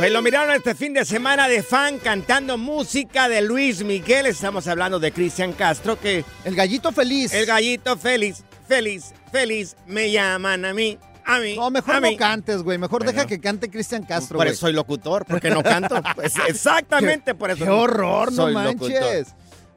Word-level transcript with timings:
Pues 0.00 0.12
lo 0.12 0.22
miraron 0.22 0.54
este 0.54 0.74
fin 0.74 0.94
de 0.94 1.04
semana 1.04 1.46
de 1.46 1.62
fan 1.62 1.98
cantando 1.98 2.56
música 2.56 3.28
de 3.28 3.42
Luis 3.42 3.84
Miguel. 3.84 4.24
Estamos 4.24 4.66
hablando 4.66 4.98
de 4.98 5.12
Cristian 5.12 5.52
Castro, 5.52 6.00
que 6.00 6.24
El 6.46 6.54
gallito 6.54 6.90
feliz. 6.90 7.34
el 7.34 7.44
gallito 7.44 7.98
feliz, 7.98 8.42
feliz, 8.66 9.12
feliz, 9.30 9.76
me 9.86 10.10
llaman 10.10 10.64
a 10.64 10.72
mí, 10.72 10.96
a 11.26 11.38
mí. 11.38 11.54
No, 11.54 11.70
mejor 11.70 11.96
a 11.96 12.00
no 12.00 12.08
mí. 12.08 12.16
cantes, 12.16 12.62
güey. 12.62 12.78
Mejor 12.78 13.00
Bueno. 13.04 13.12
deja 13.12 13.26
que 13.26 13.40
cante 13.42 13.68
Cristian 13.68 14.02
Castro, 14.04 14.38
Por 14.38 14.46
güey. 14.46 14.52
eso 14.54 14.62
soy 14.62 14.72
locutor, 14.72 15.26
porque 15.26 15.50
no 15.50 15.62
canto. 15.62 16.00
Pues 16.14 16.32
exactamente 16.48 17.34
por 17.34 17.50
eso. 17.50 17.62
Qué 17.62 17.70
horror, 17.70 18.32
no 18.32 18.48
manches. 18.48 18.88
locutor. 18.88 19.26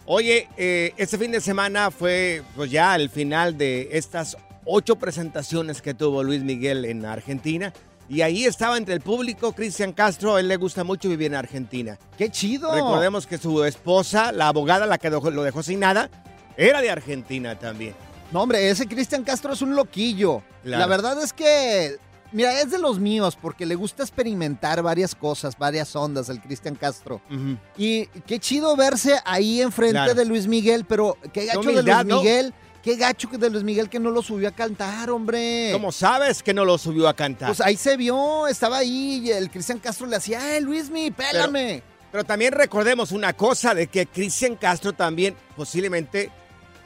Oye, 0.06 0.48
eh, 0.56 0.94
este 0.96 1.18
fin 1.18 1.32
de 1.32 1.42
semana 1.42 1.92
fue 1.92 2.44
pues 2.56 2.72
ya 2.72 2.96
el 2.96 3.10
final 3.10 3.58
de 3.58 3.90
estas 3.92 4.38
ocho 4.64 4.96
presentaciones 4.96 5.82
que 5.82 5.94
tuvo 5.94 6.24
Luis 6.24 6.44
Miguel 6.44 6.86
en 6.86 7.04
Argentina. 7.06 7.74
Y 8.10 8.22
ahí 8.22 8.46
estaba 8.46 8.78
entre 8.78 8.94
el 8.94 9.02
público 9.02 9.54
Cristian 9.54 9.94
Castro. 9.94 10.36
A 10.36 10.40
él 10.40 10.48
le 10.48 10.58
gusta 10.58 10.84
mucho 10.84 11.10
vivir 11.10 11.28
en 11.28 11.36
Argentina. 11.36 11.98
Qué 12.18 12.30
chido. 12.30 12.72
Recordemos 12.74 13.26
que 13.26 13.38
su 13.38 13.64
esposa, 13.64 14.32
la 14.32 14.50
abogada, 14.50 14.86
la 14.86 14.98
que 14.98 15.10
lo 15.10 15.44
dejó 15.44 15.64
sin 15.64 15.80
nada, 15.80 16.10
era 16.58 16.82
de 16.82 16.90
Argentina 16.90 17.58
también. 17.58 17.96
No, 18.32 18.42
hombre, 18.42 18.70
ese 18.70 18.88
Cristian 18.88 19.24
Castro 19.24 19.54
es 19.54 19.62
un 19.62 19.76
loquillo. 19.76 20.42
Claro. 20.64 20.80
La 20.82 20.88
verdad 20.88 21.22
es 21.24 21.34
que, 21.34 21.98
mira, 22.32 22.60
es 22.62 22.72
de 22.72 22.80
los 22.80 23.00
míos 23.00 23.38
porque 23.40 23.66
le 23.66 23.76
gusta 23.76 24.04
experimentar 24.04 24.82
varias 24.82 25.14
cosas, 25.16 25.58
varias 25.58 25.96
ondas, 25.96 26.30
el 26.30 26.42
Cristian 26.42 26.76
Castro. 26.76 27.22
Y 27.78 28.08
qué 28.28 28.40
chido 28.40 28.76
verse 28.76 29.20
ahí 29.26 29.62
enfrente 29.62 29.94
Claro. 29.94 30.14
de 30.16 30.26
Luis 30.26 30.48
Miguel, 30.48 30.86
pero 30.86 31.18
qué 31.32 31.46
gacho 31.46 31.60
humildad, 31.62 32.06
de 32.06 32.12
Luis 32.12 32.16
¿no? 32.16 32.22
Qué 32.84 32.98
gacho 32.98 33.30
que 33.30 33.38
de 33.38 33.50
Luis 33.50 33.64
Miguel 33.64 33.90
que 33.90 33.98
no 33.98 34.12
lo 34.12 34.22
subió 34.22 34.50
a 34.50 34.52
cantar, 34.52 35.10
hombre. 35.10 35.70
¿Cómo 35.72 35.94
sabes 35.94 36.44
que 36.44 36.54
no 36.54 36.66
lo 36.66 36.78
subió 36.78 37.08
a 37.08 37.16
cantar? 37.16 37.48
Pues 37.48 37.62
ahí 37.62 37.78
se 37.78 37.96
vio, 37.96 38.46
estaba 38.46 38.80
ahí 38.80 39.22
y 39.24 39.32
el 39.32 39.50
Cristian 39.50 39.80
Castro 39.80 40.06
le 40.06 40.18
hacía, 40.18 40.42
¡ay, 40.42 40.60
Luismi, 40.62 41.10
pélame! 41.12 41.82
Pero 42.12 42.26
también 42.26 42.52
recordemos 42.52 43.14
una 43.14 43.32
cosa 43.32 43.74
de 43.74 43.88
que 43.88 44.06
Cristian 44.06 44.58
Castro 44.58 44.92
también 44.92 45.34
posiblemente 45.56 46.30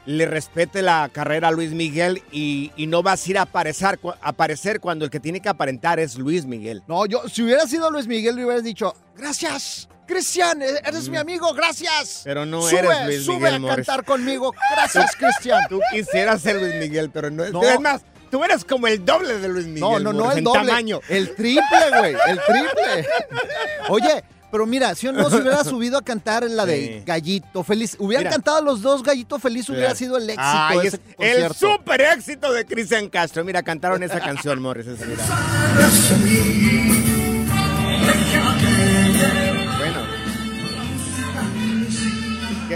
le 0.06 0.24
respete 0.24 0.82
la 0.82 1.10
carrera 1.12 1.48
a 1.48 1.50
Luis 1.50 1.72
Miguel 1.72 2.22
y, 2.30 2.70
y 2.76 2.86
no 2.86 3.02
vas 3.02 3.26
a 3.26 3.30
ir 3.30 3.38
a 3.38 3.42
aparecer, 3.42 3.98
a 4.22 4.28
aparecer 4.28 4.78
cuando 4.78 5.04
el 5.04 5.10
que 5.10 5.18
tiene 5.18 5.40
que 5.40 5.48
aparentar 5.48 5.98
es 5.98 6.16
Luis 6.16 6.46
Miguel. 6.46 6.84
No, 6.86 7.06
yo, 7.06 7.28
si 7.28 7.42
hubiera 7.42 7.66
sido 7.66 7.90
Luis 7.90 8.06
Miguel, 8.06 8.36
le 8.36 8.44
hubieras 8.44 8.62
dicho, 8.62 8.94
gracias, 9.16 9.88
Cristian, 10.08 10.60
e- 10.62 10.80
eres 10.84 11.08
mi 11.08 11.16
amigo, 11.18 11.52
gracias. 11.54 12.22
Pero 12.24 12.44
no 12.44 12.62
sube, 12.62 12.78
eres 12.80 13.06
Luis 13.06 13.24
sube 13.24 13.36
Miguel 13.36 13.54
a 13.54 13.58
Morris. 13.60 13.76
cantar 13.86 14.04
conmigo, 14.04 14.52
gracias, 14.74 15.14
Cristian. 15.18 15.60
Tú 15.68 15.78
quisieras 15.92 16.40
ser 16.42 16.56
Luis 16.56 16.74
Miguel, 16.76 17.10
pero 17.10 17.30
no 17.30 17.44
es. 17.44 17.52
No. 17.52 17.62
Es 17.62 17.78
más, 17.78 18.00
tú 18.30 18.42
eres 18.42 18.64
como 18.64 18.86
el 18.88 19.04
doble 19.04 19.38
de 19.38 19.48
Luis 19.48 19.66
Miguel. 19.66 19.80
No, 19.82 19.98
no, 20.00 20.12
no, 20.12 20.20
Morris, 20.24 20.32
el 20.32 20.38
en 20.38 20.44
doble. 20.44 20.66
tamaño. 20.66 21.00
El 21.08 21.34
triple, 21.36 21.90
güey, 21.98 22.16
el 22.28 22.40
triple. 22.44 23.06
Oye, 23.90 24.24
pero 24.50 24.64
mira, 24.64 24.94
si 24.94 25.06
o 25.08 25.12
no 25.12 25.28
se 25.28 25.36
hubiera 25.36 25.62
subido 25.62 25.98
a 25.98 26.02
cantar 26.02 26.42
en 26.42 26.56
la 26.56 26.64
de 26.64 26.78
Sí. 26.78 27.02
Gallito 27.04 27.62
Feliz, 27.62 27.96
hubieran 27.98 28.22
Mira. 28.24 28.30
cantado 28.30 28.62
los 28.62 28.80
dos 28.80 29.02
Gallito 29.02 29.38
Feliz, 29.38 29.68
hubiera 29.68 29.94
sido 29.94 30.16
el 30.16 30.24
éxito 30.24 30.42
Ay, 30.42 30.78
de 30.80 30.88
es 30.88 31.00
el 31.18 31.54
super 31.54 32.00
éxito 32.00 32.50
de 32.52 32.64
Cristian 32.64 33.10
Castro. 33.10 33.44
Mira, 33.44 33.62
cantaron 33.62 34.02
esa 34.02 34.20
canción, 34.20 34.62
Morris. 34.62 34.86
esa, 34.86 35.04
mira. 35.04 35.22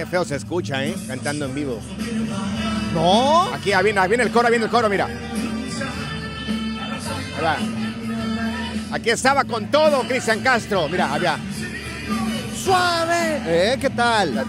Qué 0.02 0.06
feo 0.06 0.24
se 0.24 0.34
escucha, 0.34 0.84
¿eh? 0.84 0.96
Cantando 1.06 1.44
en 1.44 1.54
vivo. 1.54 1.78
No, 2.92 3.44
Aquí 3.54 3.70
viene, 3.84 4.08
viene 4.08 4.24
el 4.24 4.32
coro, 4.32 4.48
viene 4.50 4.64
el 4.64 4.70
coro, 4.70 4.88
mira. 4.88 5.04
Ahí 7.36 7.44
va. 7.44 7.56
Aquí 8.90 9.10
estaba 9.10 9.44
con 9.44 9.70
todo 9.70 10.00
Cristian 10.02 10.40
Castro. 10.40 10.88
Mira, 10.88 11.14
allá. 11.14 11.38
Suave. 12.64 13.42
¿eh? 13.46 13.78
¿Qué 13.80 13.90
tal? 13.90 14.44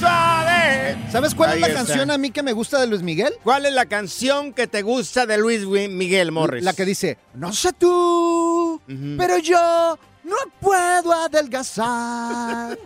Suave. 0.00 0.96
¿Sabes 1.12 1.34
cuál 1.34 1.50
Ahí 1.50 1.56
es 1.56 1.60
la 1.60 1.66
está. 1.68 1.78
canción 1.84 2.10
a 2.10 2.16
mí 2.16 2.30
que 2.30 2.42
me 2.42 2.54
gusta 2.54 2.80
de 2.80 2.86
Luis 2.86 3.02
Miguel? 3.02 3.34
¿Cuál 3.44 3.66
es 3.66 3.74
la 3.74 3.84
canción 3.84 4.54
que 4.54 4.66
te 4.66 4.80
gusta 4.80 5.26
de 5.26 5.36
Luis 5.36 5.66
Miguel 5.66 6.32
Morris? 6.32 6.64
La 6.64 6.72
que 6.72 6.86
dice, 6.86 7.18
no 7.34 7.52
sé 7.52 7.74
tú, 7.74 8.80
pero 9.18 9.36
yo 9.36 9.98
no 10.28 10.36
puedo 10.60 11.12
adelgazar. 11.12 12.78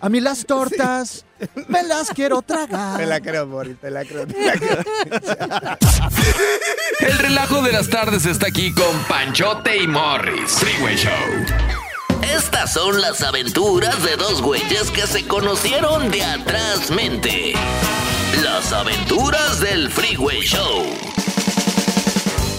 A 0.00 0.08
mí 0.08 0.20
las 0.20 0.44
tortas 0.46 1.24
me 1.68 1.82
las 1.82 2.10
quiero 2.10 2.42
tragar. 2.42 2.98
Te 2.98 3.06
la 3.06 3.20
creo, 3.20 3.46
Morris, 3.46 3.78
te 3.80 3.90
la 3.90 4.04
creo. 4.04 4.26
te 4.26 4.44
la 4.44 4.52
creo. 4.58 5.78
El 7.00 7.18
relajo 7.18 7.62
de 7.62 7.72
las 7.72 7.88
tardes 7.88 8.26
está 8.26 8.46
aquí 8.48 8.72
con 8.72 8.98
Panchote 9.08 9.76
y 9.82 9.86
Morris. 9.86 10.52
Freeway 10.52 10.96
Show. 10.96 11.12
Estas 12.22 12.72
son 12.72 13.00
las 13.00 13.22
aventuras 13.22 14.02
de 14.02 14.16
dos 14.16 14.42
güeyes 14.42 14.90
que 14.90 15.06
se 15.06 15.26
conocieron 15.26 16.10
de 16.10 16.24
atrás 16.24 16.90
mente. 16.90 17.52
Las 18.42 18.72
aventuras 18.72 19.60
del 19.60 19.90
Freeway 19.90 20.40
Show. 20.42 20.84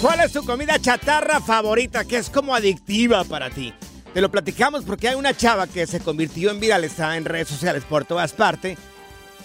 ¿Cuál 0.02 0.20
es 0.20 0.32
tu 0.32 0.46
comida 0.46 0.80
chatarra 0.80 1.42
favorita 1.42 2.06
que 2.06 2.18
es 2.18 2.30
como 2.30 2.54
adictiva 2.54 3.24
para 3.24 3.50
ti? 3.50 3.74
Te 4.14 4.22
lo 4.22 4.30
platicamos 4.30 4.84
porque 4.84 5.08
hay 5.08 5.16
una 5.16 5.36
chava 5.36 5.66
que 5.66 5.88
se 5.88 6.00
convirtió 6.00 6.52
en 6.52 6.60
viral, 6.60 6.84
está 6.84 7.18
en 7.18 7.26
redes 7.26 7.48
sociales 7.48 7.84
por 7.84 8.06
todas 8.06 8.32
partes, 8.32 8.78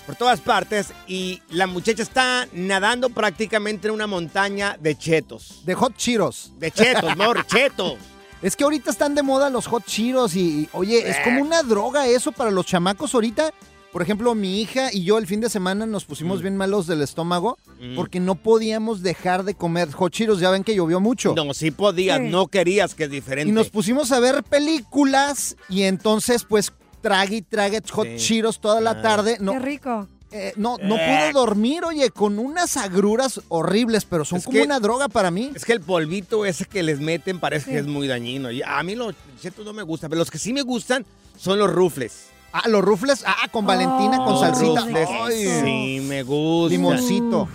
por 0.04 0.14
todas 0.14 0.40
partes, 0.40 0.92
y 1.06 1.40
la 1.48 1.66
muchacha 1.66 2.02
está 2.02 2.46
nadando 2.52 3.08
prácticamente 3.08 3.88
en 3.88 3.94
una 3.94 4.06
montaña 4.06 4.76
de 4.78 4.94
chetos. 4.94 5.62
De 5.64 5.74
Hot 5.74 5.96
Cheetos. 5.96 6.52
De 6.58 6.70
chetos, 6.70 7.16
no, 7.16 7.32
chetos. 7.46 7.96
Es 8.42 8.54
que 8.54 8.64
ahorita 8.64 8.90
están 8.90 9.14
de 9.14 9.22
moda 9.22 9.48
los 9.48 9.68
hot 9.68 9.86
Cheetos 9.86 10.34
y, 10.34 10.40
y, 10.40 10.68
oye, 10.72 11.08
es 11.08 11.16
como 11.20 11.40
una 11.40 11.62
droga 11.62 12.08
eso 12.08 12.32
para 12.32 12.50
los 12.50 12.66
chamacos 12.66 13.14
ahorita. 13.14 13.54
Por 13.92 14.00
ejemplo, 14.00 14.34
mi 14.34 14.62
hija 14.62 14.88
y 14.90 15.04
yo 15.04 15.18
el 15.18 15.26
fin 15.26 15.40
de 15.40 15.50
semana 15.50 15.84
nos 15.84 16.06
pusimos 16.06 16.40
bien 16.40 16.56
malos 16.56 16.86
del 16.86 17.02
estómago 17.02 17.58
Mm. 17.78 17.94
porque 17.94 18.20
no 18.20 18.36
podíamos 18.36 19.02
dejar 19.02 19.44
de 19.44 19.54
comer 19.54 19.92
hot 19.92 20.12
Cheetos. 20.12 20.40
Ya 20.40 20.50
ven 20.50 20.64
que 20.64 20.74
llovió 20.74 20.98
mucho. 20.98 21.34
No, 21.36 21.52
sí 21.52 21.70
podías, 21.70 22.18
Sí. 22.18 22.28
no 22.30 22.46
querías, 22.48 22.94
que 22.94 23.04
es 23.04 23.10
diferente. 23.10 23.50
Y 23.50 23.52
nos 23.52 23.68
pusimos 23.68 24.10
a 24.12 24.18
ver 24.20 24.42
películas 24.44 25.56
y 25.68 25.82
entonces 25.82 26.44
pues 26.44 26.72
trague 27.02 27.36
y 27.36 27.42
trague 27.42 27.82
hot 27.90 28.06
Sí. 28.06 28.16
Cheetos 28.16 28.60
toda 28.60 28.80
la 28.80 28.92
Ah. 28.92 29.02
tarde. 29.02 29.36
No, 29.40 29.52
Qué 29.52 29.58
rico. 29.58 30.08
eh, 30.30 30.54
no, 30.56 30.78
no 30.78 30.96
Eh. 30.96 30.98
pude 31.06 31.32
dormir, 31.34 31.84
oye, 31.84 32.08
con 32.10 32.38
unas 32.38 32.78
agruras 32.78 33.40
horribles, 33.48 34.06
pero 34.06 34.24
son 34.24 34.38
Es 34.38 34.44
como 34.44 34.54
que- 34.56 34.62
una 34.64 34.80
droga 34.80 35.08
para 35.08 35.30
mí. 35.30 35.50
Es 35.54 35.64
que 35.66 35.72
el 35.74 35.80
polvito 35.82 36.46
ese 36.46 36.64
que 36.64 36.82
les 36.82 36.98
meten 37.00 37.40
parece 37.40 37.66
Sí. 37.66 37.70
que 37.72 37.78
es 37.80 37.86
muy 37.86 38.06
dañino. 38.08 38.50
Y 38.50 38.62
a 38.62 38.82
mí 38.82 38.94
los 38.94 39.14
chetos 39.40 39.66
no 39.66 39.74
me 39.74 39.82
gustan, 39.82 40.08
pero 40.08 40.20
los 40.20 40.30
que 40.30 40.38
sí 40.38 40.54
me 40.54 40.62
gustan 40.62 41.04
son 41.36 41.58
los 41.58 41.70
rufles. 41.70 42.28
Ah, 42.52 42.68
los 42.68 42.82
rufles, 42.82 43.24
ah, 43.26 43.48
con 43.50 43.64
Valentina, 43.66 44.18
con 44.18 44.34
Oh, 44.34 44.40
salsita. 44.40 44.84
Ay, 45.24 45.46
sí, 45.64 46.00
me 46.06 46.22
gusta. 46.22 46.70
limoncito. 46.70 47.48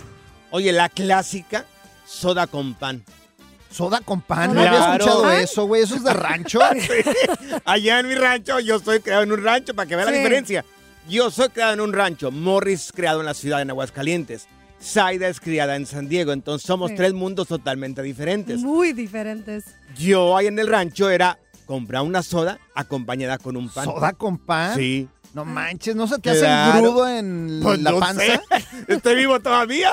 Oye, 0.50 0.72
la 0.72 0.88
clásica, 0.88 1.64
soda 2.06 2.46
con 2.46 2.74
pan. 2.74 3.04
Soda 3.70 4.00
con 4.00 4.22
pan, 4.22 4.54
no 4.54 4.60
Claro. 4.62 4.76
había 4.76 4.94
escuchado 4.96 5.22
¿Pan? 5.22 5.36
eso, 5.40 5.66
güey. 5.66 5.82
Eso 5.82 5.94
es 5.96 6.02
de 6.04 6.14
rancho. 6.14 6.58
Allá 7.64 8.00
en 8.00 8.08
mi 8.08 8.14
rancho, 8.14 8.58
yo 8.60 8.78
soy 8.78 9.00
creado 9.00 9.22
en 9.22 9.32
un 9.32 9.42
rancho, 9.44 9.74
para 9.74 9.86
que 9.86 9.94
vea 9.96 10.06
la 10.06 10.10
diferencia. 10.12 10.64
Yo 11.08 11.30
soy 11.30 11.48
creado 11.50 11.74
en 11.74 11.80
un 11.80 11.92
rancho. 11.92 12.30
Morris 12.30 12.90
creado 12.94 13.20
en 13.20 13.26
la 13.26 13.34
ciudad 13.34 13.64
de 13.64 13.70
Aguascalientes. 13.70 14.46
Zaida 14.82 15.28
es 15.28 15.40
criada 15.40 15.76
en 15.76 15.86
San 15.86 16.08
Diego. 16.08 16.32
Entonces 16.32 16.66
somos 16.66 16.90
Sí. 16.90 16.96
tres 16.96 17.12
mundos 17.12 17.48
totalmente 17.48 18.02
diferentes. 18.02 18.60
Muy 18.60 18.92
diferentes. 18.92 19.64
Yo 19.96 20.36
ahí 20.36 20.46
en 20.46 20.58
el 20.58 20.66
rancho 20.68 21.10
era 21.10 21.38
comprar 21.68 22.02
una 22.02 22.22
soda 22.24 22.58
acompañada 22.74 23.38
con 23.38 23.56
un 23.56 23.68
pan. 23.68 23.84
Soda 23.84 24.12
con 24.14 24.38
pan. 24.38 24.74
Sí. 24.76 25.08
No 25.34 25.44
manches, 25.44 25.94
¿no 25.94 26.06
se 26.08 26.18
te 26.18 26.30
hace 26.30 26.40
Claro. 26.40 26.80
grudo 26.80 27.06
en 27.06 27.60
Pues 27.62 27.78
la 27.82 27.90
no 27.92 28.00
panza? 28.00 28.22
sé. 28.22 28.40
Estoy 28.88 29.14
vivo 29.14 29.38
todavía. 29.38 29.92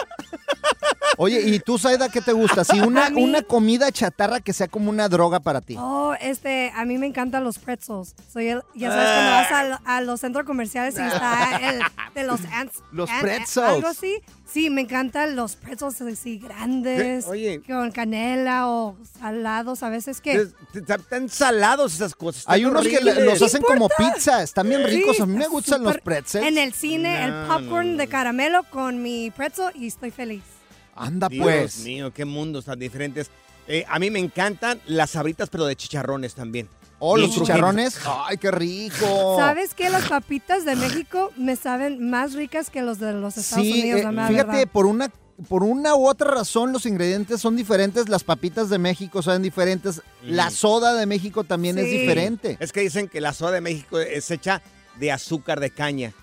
Oye, 1.18 1.42
¿y 1.42 1.60
tú, 1.60 1.77
Saida, 1.77 2.07
qué 2.10 2.22
te 2.22 2.31
gusta? 2.31 2.63
Sí, 2.63 2.80
una, 2.80 3.10
mí- 3.12 3.22
una 3.22 3.42
comida 3.42 3.92
chatarra 3.92 4.39
que 4.39 4.54
sea 4.54 4.68
como 4.69 4.89
una 4.89 5.10
droga 5.10 5.42
para 5.42 5.60
ti. 5.62 5.75
Oh, 5.77 6.13
este, 6.22 6.72
a 6.75 6.86
mí 6.86 6.98
me 6.98 7.06
encantan 7.07 7.44
los 7.44 7.60
pretzels. 7.60 8.16
Soy 8.31 8.48
el, 8.48 8.63
ya 8.75 8.89
sabes, 8.92 9.10
cuando 9.12 9.31
vas 9.31 9.51
a, 9.51 9.63
lo- 9.66 9.80
a 9.86 10.01
los 10.01 10.22
centros 10.22 10.45
comerciales 10.45 10.95
y 10.98 11.01
está 11.01 11.57
el 11.69 11.81
de 12.16 12.24
los 12.24 12.39
ants. 12.54 12.81
Los 12.94 13.10
pretzels. 13.22 13.68
Algo 13.68 13.88
así. 13.88 14.22
Sí, 14.47 14.69
me 14.69 14.81
encantan 14.81 15.36
los 15.36 15.56
pretzels 15.56 16.00
así 16.01 16.38
grandes. 16.38 17.25
¿Qué? 17.25 17.30
Oye. 17.31 17.62
Con 17.68 17.92
canela 17.92 18.69
o 18.69 18.95
salados 19.19 19.81
a 19.83 19.89
veces 19.89 20.21
que... 20.21 20.33
Es- 20.33 20.53
Están 20.88 21.30
salados 21.30 21.95
esas 21.95 22.15
cosas. 22.15 22.44
Hay 22.47 22.63
unos 22.63 22.88
que 22.88 23.01
los 23.01 23.42
hacen 23.42 23.62
como 23.63 23.89
pizza, 23.89 24.44
están 24.44 24.69
bien 24.69 24.83
ricos. 24.86 25.15
Sí, 25.15 25.21
a 25.21 25.25
mí 25.25 25.36
me 25.36 25.47
gustan 25.47 25.83
los 25.83 25.97
pretzels. 25.97 26.45
En 26.45 26.57
el 26.57 26.74
cine, 26.74 27.25
el 27.25 27.47
popcorn 27.47 27.94
no, 27.94 27.97
de 27.97 28.07
caramelo 28.07 28.63
con 28.69 29.01
mi 29.01 29.31
pretzel 29.31 29.71
y 29.75 29.88
estoy 29.88 30.12
feliz. 30.12 30.44
Anda 30.95 31.27
Dios 31.27 31.44
pues. 31.44 31.80
mío, 31.80 32.13
qué 32.13 32.24
mundos 32.24 32.65
tan 32.65 32.80
diferentes. 32.80 33.30
Eh, 33.68 33.83
a 33.89 33.98
mí 34.00 34.12
me 34.12 34.19
encantan 34.19 34.80
las 34.86 35.09
sabritas, 35.12 35.50
pero 35.50 35.65
de 35.65 35.75
chicharrones 35.75 36.36
también. 36.36 36.69
Oh, 37.00 37.18
los 37.18 37.31
chicharrones. 37.31 38.00
Ay, 38.06 38.38
qué 38.38 38.51
rico. 38.51 39.36
¿Sabes 39.38 39.74
qué? 39.74 39.89
Las 39.89 40.07
papitas 40.07 40.63
de 40.65 40.75
México 40.75 41.31
me 41.38 41.56
saben 41.56 42.09
más 42.09 42.33
ricas 42.33 42.69
que 42.69 42.81
los 42.81 43.00
de 43.00 43.13
los 43.13 43.38
Estados 43.38 43.65
Sí, 43.65 43.74
Unidos, 43.81 44.00
eh, 44.00 44.03
la 44.03 44.12
mera 44.12 44.27
fíjate, 44.27 44.51
verdad. 44.57 44.71
por 44.71 44.86
una 44.86 45.12
por 45.50 45.63
una 45.63 45.95
u 45.95 46.07
otra 46.07 46.31
razón 46.31 46.71
los 46.71 46.86
ingredientes 46.86 47.42
son 47.42 47.57
diferentes, 47.57 48.07
las 48.07 48.24
papitas 48.24 48.69
de 48.69 48.77
México 48.77 49.21
son 49.21 49.42
diferentes, 49.42 50.01
la 50.24 50.50
soda 50.50 50.94
de 50.94 51.06
México 51.06 51.44
también 51.44 51.77
es 51.77 51.92
diferente. 51.92 52.56
Es 52.62 52.71
que 52.71 52.80
dicen 52.80 53.09
que 53.09 53.19
la 53.19 53.33
soda 53.33 53.51
de 53.51 53.59
México 53.59 54.00
es 54.00 54.31
hecha 54.31 54.62
de 54.98 55.12
azúcar 55.12 55.59
de 55.59 55.71
caña 55.71 56.13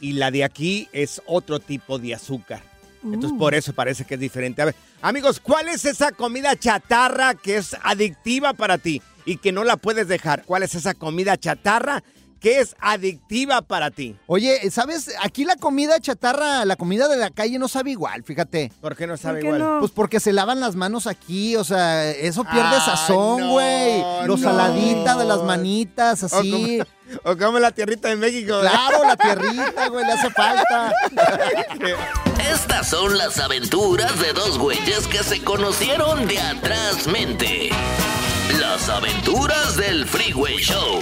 y 0.00 0.12
la 0.14 0.30
de 0.30 0.44
aquí 0.44 0.88
es 0.92 1.20
otro 1.26 1.60
tipo 1.60 1.98
de 1.98 2.14
azúcar. 2.14 2.62
Entonces 3.04 3.32
Uh. 3.32 3.38
por 3.38 3.54
eso 3.54 3.74
parece 3.74 4.06
que 4.06 4.14
es 4.14 4.20
diferente. 4.20 4.62
A 4.62 4.64
ver, 4.64 4.74
amigos, 5.02 5.40
¿cuál 5.40 5.68
es 5.68 5.84
esa 5.84 6.12
comida 6.12 6.56
chatarra 6.56 7.34
que 7.34 7.58
es 7.58 7.76
adictiva 7.82 8.54
para 8.54 8.78
ti 8.78 9.02
y 9.24 9.36
que 9.38 9.52
no 9.52 9.64
la 9.64 9.76
puedes 9.76 10.08
dejar? 10.08 10.44
¿Cuál 10.44 10.62
es 10.62 10.74
esa 10.74 10.94
comida 10.94 11.36
chatarra 11.36 12.02
que 12.40 12.60
es 12.60 12.76
adictiva 12.78 13.62
para 13.62 13.90
ti? 13.90 14.16
Oye, 14.26 14.70
¿sabes? 14.70 15.10
Aquí 15.22 15.46
la 15.46 15.56
comida 15.56 15.98
chatarra, 15.98 16.66
la 16.66 16.76
comida 16.76 17.08
de 17.08 17.16
la 17.16 17.30
calle 17.30 17.58
no 17.58 17.68
sabe 17.68 17.92
igual, 17.92 18.22
fíjate. 18.22 18.70
¿Por 18.82 18.94
qué 18.96 19.06
no 19.06 19.16
sabe 19.16 19.40
qué 19.40 19.46
igual? 19.46 19.60
no? 19.60 19.78
Pues 19.80 19.92
porque 19.92 20.20
se 20.20 20.32
lavan 20.34 20.60
las 20.60 20.76
manos 20.76 21.06
aquí, 21.06 21.56
o 21.56 21.64
sea, 21.64 22.10
eso 22.10 22.44
pierde 22.44 22.74
Ay, 22.76 22.82
sazón, 22.84 23.40
no, 23.40 23.50
güey. 23.52 24.02
Los 24.26 24.40
no. 24.40 24.50
saladita 24.50 25.16
de 25.16 25.24
las 25.24 25.42
manitas, 25.42 26.22
O 26.22 26.26
así. 26.26 26.50
como, 26.50 27.32
o 27.32 27.36
como 27.38 27.58
la 27.60 27.70
tierrita 27.70 28.08
de 28.08 28.16
México. 28.16 28.56
¿verdad? 28.58 28.72
Claro, 28.72 29.04
la 29.06 29.16
tierrita, 29.16 29.88
güey, 29.88 30.04
le 30.04 30.12
hace 30.12 30.30
falta. 30.30 30.92
Estas 32.52 32.88
son 32.90 33.16
las 33.16 33.38
aventuras 33.38 34.20
de 34.20 34.34
dos 34.34 34.58
güeyes 34.58 35.06
que 35.06 35.22
se 35.22 35.42
conocieron 35.42 36.26
de 36.28 36.38
atrás 36.38 37.06
mente. 37.06 37.70
Las 38.52 38.88
aventuras 38.88 39.76
del 39.76 40.06
Freeway 40.06 40.58
Show. 40.58 41.00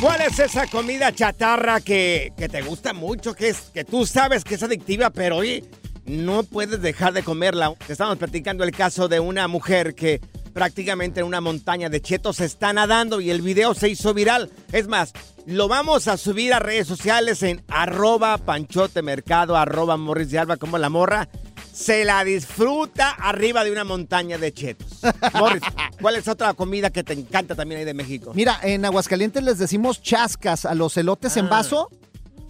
¿Cuál 0.00 0.22
es 0.22 0.38
esa 0.38 0.66
comida 0.66 1.12
chatarra 1.12 1.80
que, 1.80 2.32
que 2.36 2.48
te 2.48 2.62
gusta 2.62 2.92
mucho, 2.92 3.34
que, 3.34 3.50
es, 3.50 3.70
que 3.72 3.84
tú 3.84 4.06
sabes 4.06 4.44
que 4.44 4.54
es 4.54 4.62
adictiva, 4.62 5.10
pero 5.10 5.36
oye, 5.36 5.62
no 6.06 6.42
puedes 6.42 6.80
dejar 6.80 7.12
de 7.12 7.22
comerla? 7.22 7.74
Te 7.86 7.92
estamos 7.92 8.16
platicando 8.16 8.64
el 8.64 8.72
caso 8.72 9.08
de 9.08 9.20
una 9.20 9.46
mujer 9.46 9.94
que 9.94 10.20
prácticamente 10.54 11.20
en 11.20 11.26
una 11.26 11.40
montaña 11.40 11.88
de 11.88 12.00
chetos 12.00 12.40
está 12.40 12.72
nadando 12.72 13.20
y 13.20 13.30
el 13.30 13.42
video 13.42 13.74
se 13.74 13.88
hizo 13.88 14.14
viral. 14.14 14.50
Es 14.72 14.88
más, 14.88 15.12
lo 15.46 15.68
vamos 15.68 16.08
a 16.08 16.16
subir 16.16 16.52
a 16.52 16.58
redes 16.58 16.86
sociales 16.86 17.42
en 17.42 17.62
arroba 17.68 18.38
panchotemercado, 18.38 19.56
arroba 19.56 19.96
morris 19.96 20.30
de 20.30 20.38
alba 20.38 20.56
como 20.56 20.78
la 20.78 20.88
morra. 20.88 21.28
Se 21.72 22.04
la 22.04 22.24
disfruta 22.24 23.10
arriba 23.10 23.64
de 23.64 23.72
una 23.72 23.84
montaña 23.84 24.38
de 24.38 24.52
chetos. 24.52 25.00
Morris, 25.38 25.62
¿cuál 26.00 26.16
es 26.16 26.28
otra 26.28 26.52
comida 26.54 26.90
que 26.90 27.02
te 27.04 27.12
encanta 27.14 27.54
también 27.54 27.78
ahí 27.80 27.84
de 27.84 27.94
México? 27.94 28.32
Mira, 28.34 28.58
en 28.62 28.84
Aguascalientes 28.84 29.42
les 29.42 29.58
decimos 29.58 30.02
chascas 30.02 30.64
a 30.64 30.74
los 30.74 30.96
elotes 30.96 31.36
en 31.36 31.46
Ah. 31.46 31.50
vaso. 31.50 31.90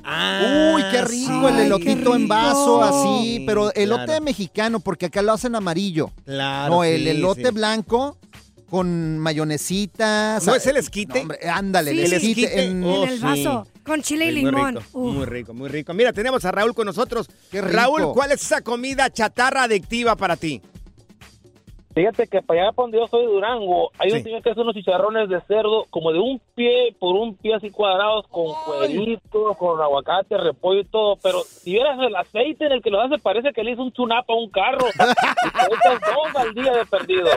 Ah, 0.03 0.73
Uy, 0.75 0.83
qué 0.91 1.03
rico 1.03 1.49
sí. 1.49 1.55
el 1.55 1.61
elotito 1.61 2.15
en 2.17 2.27
vaso, 2.27 2.83
así, 2.83 3.37
Sí, 3.37 3.45
pero 3.47 3.71
elote 3.75 4.07
claro. 4.07 4.25
mexicano, 4.25 4.81
porque 4.81 5.07
acá 5.07 5.21
lo 5.21 5.33
hacen 5.33 5.55
amarillo. 5.55 6.11
Claro. 6.25 6.75
no, 6.77 6.85
el 6.85 7.03
sí, 7.03 7.09
elote 7.11 7.49
sí. 7.49 7.53
blanco 7.55 8.17
con 8.71 9.19
mayonesita. 9.19 10.39
¿No 10.47 10.55
es 10.55 10.67
el 10.67 10.77
esquite? 10.77 11.15
No, 11.15 11.21
hombre, 11.23 11.39
ándale, 11.49 11.91
Sí. 11.93 12.01
el 12.01 12.13
esquite. 12.13 12.43
esquite, 12.45 12.65
en- 12.65 12.85
oh, 12.85 13.03
en 13.05 13.09
el 13.11 13.17
sí. 13.19 13.23
vaso, 13.25 13.67
con 13.85 14.03
chile 14.03 14.27
y 14.27 14.33
muy 14.33 14.45
limón. 14.53 14.77
rico, 14.77 14.99
muy 14.99 15.27
rico, 15.27 15.55
muy 15.55 15.69
rico. 15.69 15.93
Mira, 15.95 16.13
tenemos 16.13 16.45
a 16.45 16.53
Raúl 16.53 16.75
con 16.75 16.87
nosotros. 16.87 17.29
Qué 17.51 17.61
rico. 17.61 17.75
Raúl, 17.77 18.13
¿cuál 18.15 18.33
es 18.33 18.43
esa 18.43 18.61
comida 18.63 19.11
chatarra 19.11 19.65
adictiva 19.65 20.17
para 20.17 20.37
ti? 20.37 20.63
Fíjate 21.93 22.29
que 22.29 22.41
para 22.41 22.63
allá 22.63 22.73
para 22.73 22.85
donde 22.85 22.99
yo 22.99 23.09
soy 23.09 23.23
de 23.27 23.33
Durango, 23.33 23.91
hay 23.99 24.11
Sí. 24.11 24.17
un 24.19 24.23
señor 24.23 24.43
que 24.43 24.51
hace 24.51 24.61
unos 24.61 24.75
chicharrones 24.75 25.29
de 25.29 25.41
cerdo 25.43 25.87
como 25.91 26.13
de 26.13 26.21
un 26.21 26.41
pie 26.55 26.95
por 27.01 27.17
un 27.17 27.35
pie 27.37 27.55
así 27.57 27.71
cuadrados 27.71 28.27
con 28.29 28.47
cueritos, 28.65 29.57
con 29.59 29.81
aguacate, 29.81 30.37
repollo 30.37 30.81
y 30.81 30.85
todo, 30.85 31.17
pero 31.23 31.41
si 31.43 31.73
vieras 31.73 31.99
el 32.01 32.15
aceite 32.15 32.67
en 32.67 32.73
el 32.73 32.83
que 32.83 32.91
lo 32.91 33.01
hace 33.01 33.19
parece 33.19 33.53
que 33.53 33.65
le 33.65 33.73
hizo 33.73 33.83
un 33.83 33.93
chunapa 33.93 34.33
a 34.33 34.37
un 34.37 34.49
carro. 34.51 34.87
y 34.95 35.75
dos 35.75 36.37
al 36.37 36.55
día 36.55 36.73
de 36.73 36.87
perdido. 36.87 37.29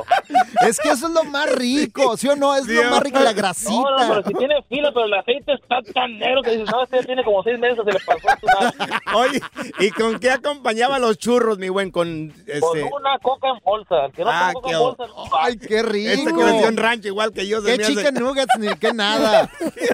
Es 0.68 0.80
que 0.80 0.90
eso 0.90 1.08
es 1.08 1.14
lo 1.14 1.24
más 1.26 1.52
rico, 1.56 2.16
¿sí 2.16 2.28
o 2.28 2.36
no? 2.36 2.56
Es 2.56 2.68
lo 2.68 2.90
más 2.92 3.02
rico, 3.02 3.20
la 3.20 3.32
No, 3.32 3.38
grasita. 3.38 3.74
no, 3.74 4.08
pero 4.08 4.24
si 4.24 4.34
tiene 4.36 4.62
fila, 4.70 4.92
pero 4.94 5.06
el 5.08 5.14
aceite 5.16 5.54
está 5.54 5.82
tan 5.94 6.18
negro 6.20 6.44
que 6.44 6.52
dices, 6.52 6.70
no, 6.72 6.84
este 6.84 7.04
tiene 7.04 7.24
como 7.24 7.42
seis 7.44 7.58
meses, 7.60 7.80
se 7.84 7.92
le 7.92 8.00
pasó 8.06 8.28
el 8.30 8.40
chunapa. 8.40 9.02
Oye, 9.16 9.42
¿y 9.80 9.90
con 9.92 10.20
qué 10.20 10.30
acompañaba 10.30 11.00
los 11.00 11.18
churros, 11.18 11.58
mi 11.58 11.70
buen? 11.70 11.90
Con 11.90 12.30
Con 12.30 12.34
este. 12.48 12.84
una 12.94 13.18
coca 13.20 13.50
en 13.50 13.60
bolsa. 13.64 14.10
Que 14.16 14.24
no 14.24 14.30
Ah, 14.32 14.43
coca 14.52 14.70
qué 14.70 14.76
bolsa. 14.76 15.04
Ay, 15.40 15.58
qué 15.58 15.84
rico. 15.84 16.10
Este 16.12 16.26
que 16.26 16.44
nació 16.44 16.68
en 16.68 16.78
rancho, 16.78 17.08
igual 17.08 17.32
que 17.32 17.48
yo. 17.48 17.64
Qué 17.64 17.78
me 17.78 17.84
hace- 17.84 17.96
chicken 17.96 18.16
nuggets 18.16 18.54
ni 18.60 18.68
qué 18.76 18.92
nada. 18.94 19.50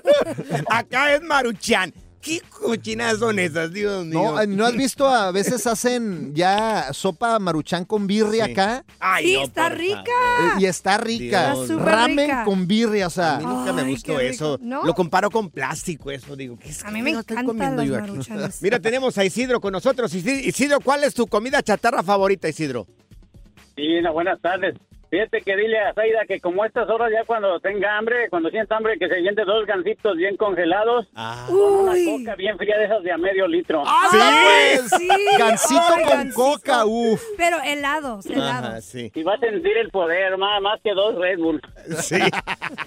Acá 0.70 1.14
es 1.14 1.22
maruchan. 1.22 1.94
¿Qué 2.22 2.42
cochinadas 2.50 3.20
son 3.20 3.40
esas, 3.40 3.72
Dios 3.72 4.04
mío? 4.06 4.34
No, 4.36 4.46
¿no 4.46 4.66
has 4.66 4.74
visto? 4.76 5.08
A 5.08 5.32
veces 5.32 5.66
hacen 5.66 6.36
ya 6.36 6.90
sopa 6.92 7.40
maruchan 7.40 7.86
con 7.86 8.08
birria 8.08 8.44
Sí. 8.48 8.52
acá. 8.52 8.84
Ay, 9.00 9.26
Sí, 9.28 9.34
no, 9.36 9.44
está 9.44 9.70
rica. 9.70 10.02
eh, 10.02 10.52
Y 10.60 10.66
está 10.66 10.98
rica. 10.98 11.54
Dios. 11.54 11.62
Está 11.62 11.74
súper 11.76 11.86
Ramen 11.96 12.18
rica. 12.28 12.44
con 12.44 12.68
birria, 12.68 13.08
o 13.08 13.10
sea. 13.10 13.36
A 13.36 13.40
mí 13.40 13.46
nunca 13.46 13.72
me 13.72 13.84
gustó 13.90 14.20
eso. 14.20 14.58
¿No? 14.62 14.84
Lo 14.84 14.94
comparo 14.96 15.32
con 15.32 15.50
plástico, 15.50 16.12
eso. 16.12 16.36
Digo, 16.36 16.58
¿qué 16.60 16.68
es 16.72 16.84
A 16.84 16.92
mí 16.92 17.02
me 17.02 17.14
comiendo 17.24 17.78
las 17.78 17.88
yo 17.88 17.96
aquí? 17.98 18.12
maruchanes. 18.12 18.62
Mira, 18.62 18.82
tenemos 18.82 19.18
a 19.18 19.24
Isidro 19.24 19.62
con 19.62 19.72
nosotros. 19.72 20.14
Isi- 20.14 20.44
Isidro, 20.46 20.82
¿cuál 20.82 21.06
es 21.06 21.14
tu 21.14 21.26
comida 21.26 21.64
chatarra 21.64 22.04
favorita, 22.04 22.50
Isidro? 22.50 22.86
Sí, 23.80 24.02
buenas 24.12 24.42
tardes. 24.42 24.76
Fíjate 25.10 25.42
que 25.42 25.56
dile 25.58 25.80
a 25.80 25.94
Zaida 25.94 26.20
que 26.28 26.40
como 26.40 26.64
a 26.64 26.68
estas 26.68 26.88
horas 26.90 27.10
ya 27.12 27.26
cuando 27.26 27.60
tenga 27.60 27.98
hambre, 27.98 28.30
cuando 28.30 28.50
sienta 28.50 28.78
hambre, 28.78 28.98
que 29.00 29.08
se 29.08 29.22
siente 29.22 29.44
dos 29.44 29.66
gancitos 29.66 30.16
bien 30.18 30.38
congelados 30.38 31.08
con 31.48 31.56
una 31.58 31.94
coca 32.06 32.36
bien 32.36 32.58
fría 32.58 32.78
de 32.78 32.86
esas 32.86 33.02
de 33.04 33.12
a 33.12 33.18
medio 33.18 33.48
litro. 33.48 33.84
¡Sí! 34.12 34.18
pues, 34.20 34.90
Sí. 35.00 35.08
Gansito 35.38 35.82
Ay, 35.96 36.04
con 36.06 36.32
coca, 36.32 36.86
uf. 36.86 37.22
Pero 37.38 37.58
helados, 37.64 38.26
helados. 38.28 38.84
sí. 38.86 39.12
Y 39.16 39.24
va 39.24 39.34
a 39.36 39.40
sentir 39.40 39.78
el 39.78 39.90
poder, 39.90 40.38
más, 40.38 40.62
más 40.62 40.80
que 40.84 40.94
dos 40.94 41.16
Red 41.16 41.40
Bull. 41.40 41.62
Sí. 42.02 42.20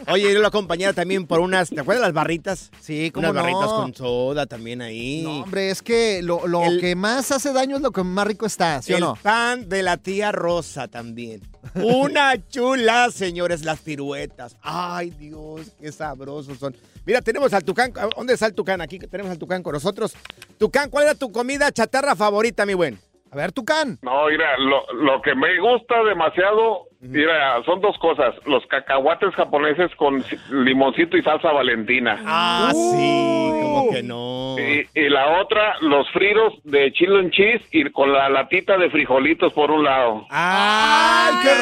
Oye, 0.08 0.32
yo 0.32 0.40
lo 0.40 0.46
acompañaba 0.46 0.92
también 0.92 1.26
por 1.26 1.40
unas, 1.40 1.70
¿te 1.70 1.80
acuerdas 1.80 2.02
las 2.02 2.12
barritas? 2.12 2.70
Sí, 2.80 3.10
cómo 3.10 3.28
Unas 3.30 3.34
no. 3.34 3.40
barritas 3.42 3.72
con 3.72 3.94
soda 3.94 4.46
también 4.46 4.80
ahí. 4.82 5.22
No, 5.24 5.42
hombre, 5.42 5.70
es 5.70 5.82
que 5.82 6.20
lo, 6.22 6.46
lo 6.46 6.62
El- 6.64 6.80
que 6.80 6.94
más 6.94 7.32
hace 7.32 7.52
daño 7.52 7.76
es 7.76 7.82
lo 7.82 7.90
que 7.90 8.02
más 8.04 8.26
rico 8.26 8.46
está, 8.46 8.80
¿sí 8.82 8.92
o 8.92 8.96
el 8.96 9.00
no? 9.02 9.18
pan 9.22 9.68
de 9.68 9.82
la 9.82 9.96
tía 9.96 10.30
Rosa 10.32 10.86
también. 10.88 11.40
Una 12.12 12.36
chula, 12.46 13.10
señores, 13.10 13.64
las 13.64 13.80
piruetas. 13.80 14.54
Ay, 14.60 15.08
Dios, 15.18 15.72
qué 15.80 15.90
sabrosos 15.90 16.58
son. 16.58 16.76
Mira, 17.06 17.22
tenemos 17.22 17.54
al 17.54 17.64
Tucán. 17.64 17.90
¿Dónde 18.14 18.34
está 18.34 18.44
el 18.44 18.54
Tucán? 18.54 18.82
Aquí 18.82 18.98
tenemos 18.98 19.32
al 19.32 19.38
Tucán 19.38 19.62
con 19.62 19.72
nosotros. 19.72 20.14
Tucán, 20.58 20.90
¿cuál 20.90 21.04
era 21.04 21.14
tu 21.14 21.32
comida 21.32 21.72
chatarra 21.72 22.14
favorita, 22.14 22.66
mi 22.66 22.74
buen? 22.74 22.98
A 23.30 23.36
ver, 23.36 23.50
Tucán. 23.52 23.98
No, 24.02 24.26
mira, 24.26 24.58
lo, 24.58 24.92
lo 24.92 25.22
que 25.22 25.34
me 25.34 25.58
gusta 25.58 26.04
demasiado, 26.04 26.88
mira, 27.02 27.62
son 27.64 27.80
dos 27.80 27.98
cosas. 27.98 28.34
Los 28.46 28.64
cacahuates 28.66 29.34
japoneses 29.34 29.94
con 29.96 30.22
ci- 30.22 30.38
limoncito 30.64 31.16
y 31.16 31.22
salsa 31.22 31.52
valentina. 31.52 32.18
Ah, 32.24 32.70
sí, 32.72 33.50
como 33.62 33.90
que 33.90 34.02
no. 34.02 34.56
Y, 34.58 34.86
y 34.98 35.08
la 35.08 35.40
otra, 35.40 35.74
los 35.80 36.08
fritos 36.10 36.54
de 36.64 36.92
chile 36.92 37.20
en 37.20 37.30
cheese 37.30 37.62
y 37.72 37.90
con 37.90 38.12
la 38.12 38.28
latita 38.28 38.76
de 38.78 38.88
frijolitos 38.90 39.52
por 39.52 39.70
un 39.70 39.84
lado. 39.84 40.26
¡Ay, 40.30 41.34
qué 41.42 41.54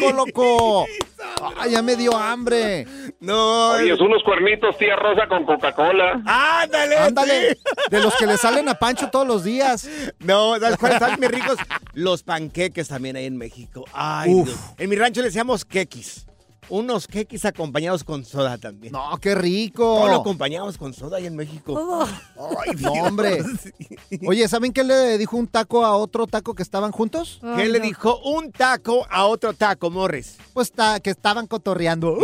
rico, 0.00 0.12
loco! 0.12 0.86
¡Ay, 1.58 1.72
ya 1.72 1.82
me 1.82 1.96
dio 1.96 2.16
hambre! 2.16 2.86
No. 3.20 3.70
Oye, 3.72 3.92
unos 3.94 4.22
cuernitos 4.22 4.76
tía 4.78 4.96
Rosa 4.96 5.26
con 5.28 5.44
Coca-Cola. 5.44 6.22
¡Ándale! 6.26 6.96
Ándale, 6.96 7.58
de 7.90 8.00
los 8.00 8.14
que 8.16 8.26
le 8.26 8.36
salen 8.36 8.68
a 8.68 8.74
Pancho 8.74 9.10
todos 9.10 9.26
los 9.26 9.44
días. 9.44 9.88
No, 10.20 10.58
¿sabes 10.58 10.76
cuáles 10.78 11.00
están 11.00 11.18
mis 11.20 11.30
ricos? 11.30 11.56
Los 11.92 12.22
panqueques 12.22 12.88
también 12.88 13.16
hay 13.16 13.26
en 13.26 13.36
México. 13.36 13.84
Ay, 13.92 14.32
Uf. 14.32 14.46
Dios. 14.48 14.58
En 14.78 14.90
mi 14.90 14.96
rancho 14.96 15.20
le 15.20 15.26
decíamos 15.28 15.64
quequis. 15.64 16.26
Unos 16.68 17.06
quequis 17.06 17.44
acompañados 17.44 18.04
con 18.04 18.24
soda 18.24 18.56
también. 18.58 18.92
No, 18.92 19.16
qué 19.20 19.34
rico. 19.34 19.82
Todo 19.82 20.08
lo 20.08 20.16
acompañamos 20.20 20.78
con 20.78 20.92
soda 20.94 21.18
ahí 21.18 21.26
en 21.26 21.36
México. 21.36 22.06
Ay, 22.06 22.70
No, 22.80 22.92
hombre. 22.92 23.38
Oye, 24.26 24.48
¿saben 24.48 24.72
qué 24.72 24.82
le 24.84 25.18
dijo 25.18 25.36
un 25.36 25.46
taco 25.46 25.84
a 25.84 25.96
otro 25.96 26.26
taco 26.26 26.54
que 26.54 26.62
estaban 26.62 26.90
juntos? 26.92 27.40
¿Qué 27.56 27.68
le 27.68 27.80
dijo 27.80 28.18
un 28.20 28.50
taco 28.52 29.06
a 29.10 29.24
otro 29.26 29.52
taco, 29.52 29.90
Morris? 29.90 30.36
Pues 30.52 30.72
ta- 30.72 31.00
que 31.00 31.10
estaban 31.10 31.46
cotorreando. 31.46 32.16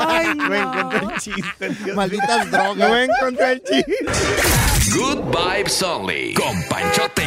Ay, 0.00 0.28
No 0.36 0.48
no. 0.48 0.54
encontré 0.54 0.98
el 1.00 1.20
chiste, 1.20 1.68
Dios 1.84 1.96
Malditas 1.96 2.50
drogas. 2.50 2.76
No 2.88 2.96
encontré 2.98 3.52
el 3.52 3.62
chiste. 3.62 3.96
Good 4.96 5.18
Vibes 5.30 5.82
Only. 5.82 6.34
Con 6.34 6.62
Panchote 6.68 7.23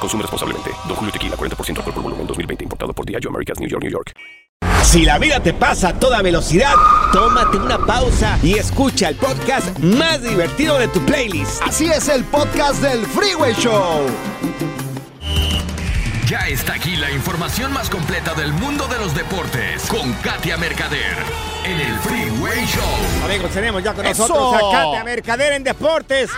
Consume 0.00 0.22
responsablemente. 0.22 0.70
Don 0.86 0.96
Julio 0.96 1.12
Tequila, 1.12 1.36
40% 1.36 1.78
alcohol 1.78 1.94
por 1.94 2.02
volumen, 2.02 2.26
2020. 2.26 2.64
Importado 2.64 2.92
por 2.92 3.06
Diageo 3.06 3.30
Americas, 3.30 3.58
New 3.60 3.68
York, 3.68 3.82
New 3.82 3.92
York. 3.92 4.12
Si 4.82 5.04
la 5.04 5.18
vida 5.18 5.40
te 5.40 5.52
pasa 5.52 5.90
a 5.90 5.92
toda 5.98 6.22
velocidad, 6.22 6.72
tómate 7.12 7.58
una 7.58 7.78
pausa 7.78 8.38
y 8.42 8.54
escucha 8.54 9.10
el 9.10 9.16
podcast 9.16 9.78
más 9.80 10.22
divertido 10.22 10.78
de 10.78 10.88
tu 10.88 11.00
playlist. 11.00 11.60
Así 11.62 11.86
es 11.86 12.08
el 12.08 12.24
podcast 12.24 12.80
del 12.80 13.04
Freeway 13.06 13.52
Show. 13.54 14.06
Ya 16.28 16.40
está 16.46 16.74
aquí 16.74 16.94
la 16.96 17.10
información 17.10 17.72
más 17.72 17.88
completa 17.88 18.34
del 18.34 18.52
mundo 18.52 18.86
de 18.86 18.98
los 18.98 19.14
deportes 19.14 19.86
con 19.86 20.12
Katia 20.14 20.58
Mercader 20.58 21.16
en 21.64 21.80
el 21.80 21.98
Freeway 22.00 22.66
Show. 22.66 23.24
Amigos, 23.24 23.50
tenemos 23.50 23.82
ya 23.82 23.94
con 23.94 24.04
¡Eso! 24.04 24.28
nosotros 24.28 24.54
a 24.54 24.76
Katia 24.76 25.04
Mercader 25.04 25.54
en 25.54 25.64
Deportes. 25.64 26.28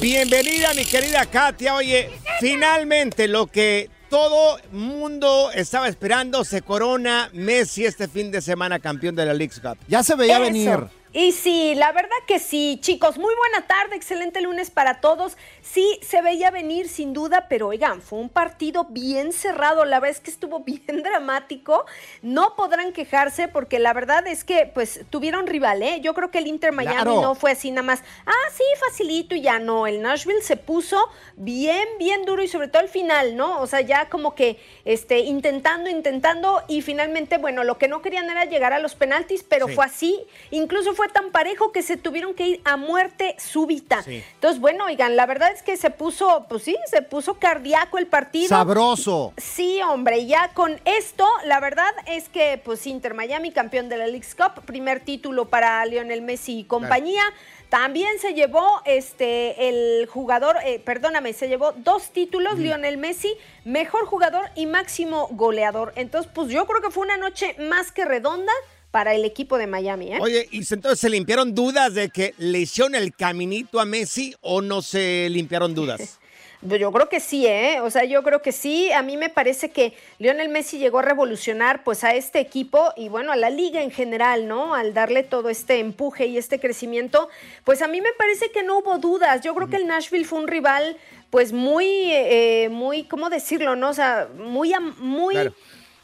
Bienvenida, 0.00 0.74
mi 0.74 0.84
querida 0.84 1.26
Katia. 1.26 1.76
Oye, 1.76 2.10
finalmente 2.40 3.28
lo 3.28 3.46
que 3.46 3.88
todo 4.10 4.58
mundo 4.72 5.52
estaba 5.54 5.86
esperando 5.86 6.44
se 6.44 6.62
corona 6.62 7.30
Messi 7.32 7.84
este 7.84 8.08
fin 8.08 8.32
de 8.32 8.40
semana 8.40 8.80
campeón 8.80 9.14
de 9.14 9.26
la 9.26 9.32
League 9.32 9.54
Cup. 9.62 9.78
Ya 9.86 10.02
se 10.02 10.16
veía 10.16 10.38
Eso. 10.38 10.42
venir. 10.42 10.88
Y 11.18 11.32
sí, 11.32 11.74
la 11.74 11.92
verdad 11.92 12.10
que 12.26 12.38
sí, 12.38 12.78
chicos, 12.82 13.16
muy 13.16 13.32
buena 13.34 13.66
tarde, 13.66 13.96
excelente 13.96 14.42
lunes 14.42 14.70
para 14.70 15.00
todos. 15.00 15.38
Sí, 15.62 15.98
se 16.02 16.20
veía 16.20 16.50
venir 16.50 16.90
sin 16.90 17.14
duda, 17.14 17.46
pero 17.48 17.68
oigan, 17.68 18.02
fue 18.02 18.18
un 18.18 18.28
partido 18.28 18.84
bien 18.90 19.32
cerrado, 19.32 19.86
la 19.86 19.98
verdad 19.98 20.18
es 20.18 20.20
que 20.22 20.30
estuvo 20.30 20.60
bien 20.64 21.02
dramático. 21.02 21.86
No 22.20 22.54
podrán 22.54 22.92
quejarse 22.92 23.48
porque 23.48 23.78
la 23.78 23.94
verdad 23.94 24.26
es 24.26 24.44
que 24.44 24.70
pues 24.74 25.06
tuvieron 25.08 25.46
rival, 25.46 25.82
¿eh? 25.82 26.00
Yo 26.02 26.12
creo 26.12 26.30
que 26.30 26.36
el 26.36 26.48
Inter 26.48 26.72
Miami 26.72 26.96
Claro. 26.96 27.22
no 27.22 27.34
fue 27.34 27.52
así 27.52 27.70
nada 27.70 27.82
más, 27.86 28.02
ah, 28.26 28.50
sí, 28.54 28.64
facilito 28.86 29.34
y 29.34 29.40
ya 29.40 29.58
no, 29.58 29.86
el 29.86 30.02
Nashville 30.02 30.42
se 30.42 30.58
puso 30.58 30.98
bien, 31.36 31.88
bien 31.98 32.26
duro 32.26 32.42
y 32.42 32.48
sobre 32.48 32.68
todo 32.68 32.82
al 32.82 32.90
final, 32.90 33.36
¿no? 33.38 33.62
O 33.62 33.66
sea, 33.66 33.80
ya 33.80 34.10
como 34.10 34.34
que 34.34 34.58
este, 34.84 35.20
intentando, 35.20 35.88
intentando 35.88 36.62
y 36.68 36.82
finalmente, 36.82 37.38
bueno, 37.38 37.64
lo 37.64 37.78
que 37.78 37.88
no 37.88 38.02
querían 38.02 38.28
era 38.28 38.44
llegar 38.44 38.74
a 38.74 38.80
los 38.80 38.94
penaltis, 38.94 39.42
pero 39.42 39.66
Sí. 39.66 39.74
fue 39.74 39.84
así, 39.86 40.26
incluso 40.50 40.92
fue 40.94 41.05
tan 41.08 41.30
parejo 41.30 41.72
que 41.72 41.82
se 41.82 41.96
tuvieron 41.96 42.34
que 42.34 42.46
ir 42.46 42.60
a 42.64 42.76
muerte 42.76 43.36
súbita. 43.38 44.04
Entonces, 44.06 44.60
bueno, 44.60 44.86
oigan, 44.86 45.16
la 45.16 45.26
verdad 45.26 45.50
es 45.52 45.62
que 45.62 45.76
se 45.76 45.90
puso, 45.90 46.46
pues 46.48 46.62
sí, 46.62 46.76
se 46.90 47.02
puso 47.02 47.34
cardíaco 47.34 47.98
el 47.98 48.06
partido. 48.06 48.48
Sabroso. 48.48 49.32
Sí, 49.36 49.80
hombre, 49.82 50.26
ya 50.26 50.50
con 50.54 50.80
esto, 50.84 51.26
la 51.44 51.60
verdad 51.60 51.92
es 52.06 52.28
que, 52.28 52.60
pues, 52.64 52.86
Inter 52.86 53.14
Miami, 53.14 53.52
campeón 53.52 53.88
de 53.88 53.96
la 53.96 54.06
League's 54.06 54.34
Cup, 54.34 54.64
primer 54.64 55.00
título 55.00 55.46
para 55.46 55.84
Lionel 55.86 56.22
Messi 56.22 56.60
y 56.60 56.64
compañía. 56.64 57.22
También 57.68 58.20
se 58.20 58.32
llevó 58.32 58.80
este 58.84 59.68
el 59.68 60.06
jugador, 60.06 60.56
eh, 60.64 60.78
perdóname, 60.78 61.32
se 61.32 61.48
llevó 61.48 61.72
dos 61.72 62.10
títulos, 62.10 62.58
Lionel 62.58 62.96
Messi, 62.96 63.36
mejor 63.64 64.06
jugador 64.06 64.50
y 64.54 64.66
máximo 64.66 65.28
goleador. 65.32 65.92
Entonces, 65.96 66.30
pues 66.32 66.48
yo 66.48 66.64
creo 66.66 66.80
que 66.80 66.90
fue 66.90 67.04
una 67.04 67.16
noche 67.16 67.56
más 67.58 67.90
que 67.90 68.04
redonda 68.04 68.52
para 68.96 69.12
el 69.12 69.26
equipo 69.26 69.58
de 69.58 69.66
Miami, 69.66 70.14
¿eh? 70.14 70.18
Oye, 70.22 70.48
¿y 70.50 70.60
entonces 70.72 70.98
se 70.98 71.10
limpiaron 71.10 71.54
dudas 71.54 71.92
de 71.92 72.08
que 72.08 72.32
le 72.38 72.60
hicieron 72.60 72.94
el 72.94 73.14
caminito 73.14 73.78
a 73.78 73.84
Messi 73.84 74.34
o 74.40 74.62
no 74.62 74.80
se 74.80 75.28
limpiaron 75.28 75.74
dudas? 75.74 76.18
Pues 76.66 76.80
Yo 76.80 76.90
creo 76.90 77.08
que 77.10 77.20
sí, 77.20 77.46
¿eh? 77.46 77.80
O 77.82 77.90
sea, 77.90 78.04
yo 78.04 78.22
creo 78.22 78.40
que 78.40 78.50
sí. 78.50 78.90
A 78.90 79.02
mí 79.02 79.18
me 79.18 79.28
parece 79.28 79.70
que 79.70 79.92
Lionel 80.18 80.48
Messi 80.48 80.78
llegó 80.78 81.00
a 81.00 81.02
revolucionar 81.02 81.84
pues 81.84 82.02
a 82.02 82.14
este 82.14 82.40
equipo 82.40 82.94
y 82.96 83.10
bueno, 83.10 83.30
a 83.30 83.36
la 83.36 83.50
liga 83.50 83.82
en 83.82 83.90
general, 83.90 84.48
¿no? 84.48 84.74
Al 84.74 84.94
darle 84.94 85.22
todo 85.22 85.50
este 85.50 85.78
empuje 85.78 86.26
y 86.26 86.38
este 86.38 86.58
crecimiento, 86.58 87.28
pues 87.62 87.82
a 87.82 87.88
mí 87.88 88.00
me 88.00 88.12
parece 88.16 88.50
que 88.50 88.62
no 88.62 88.78
hubo 88.78 88.96
dudas. 88.96 89.42
Yo 89.42 89.54
creo 89.54 89.68
que 89.68 89.76
el 89.76 89.86
Nashville 89.86 90.24
fue 90.24 90.38
un 90.38 90.48
rival 90.48 90.96
pues 91.28 91.52
muy, 91.52 91.86
eh, 91.86 92.70
muy, 92.70 93.04
¿cómo 93.04 93.28
decirlo, 93.28 93.76
no? 93.76 93.90
O 93.90 93.94
sea, 93.94 94.28
muy, 94.34 94.72
muy... 94.98 95.34
Claro. 95.34 95.52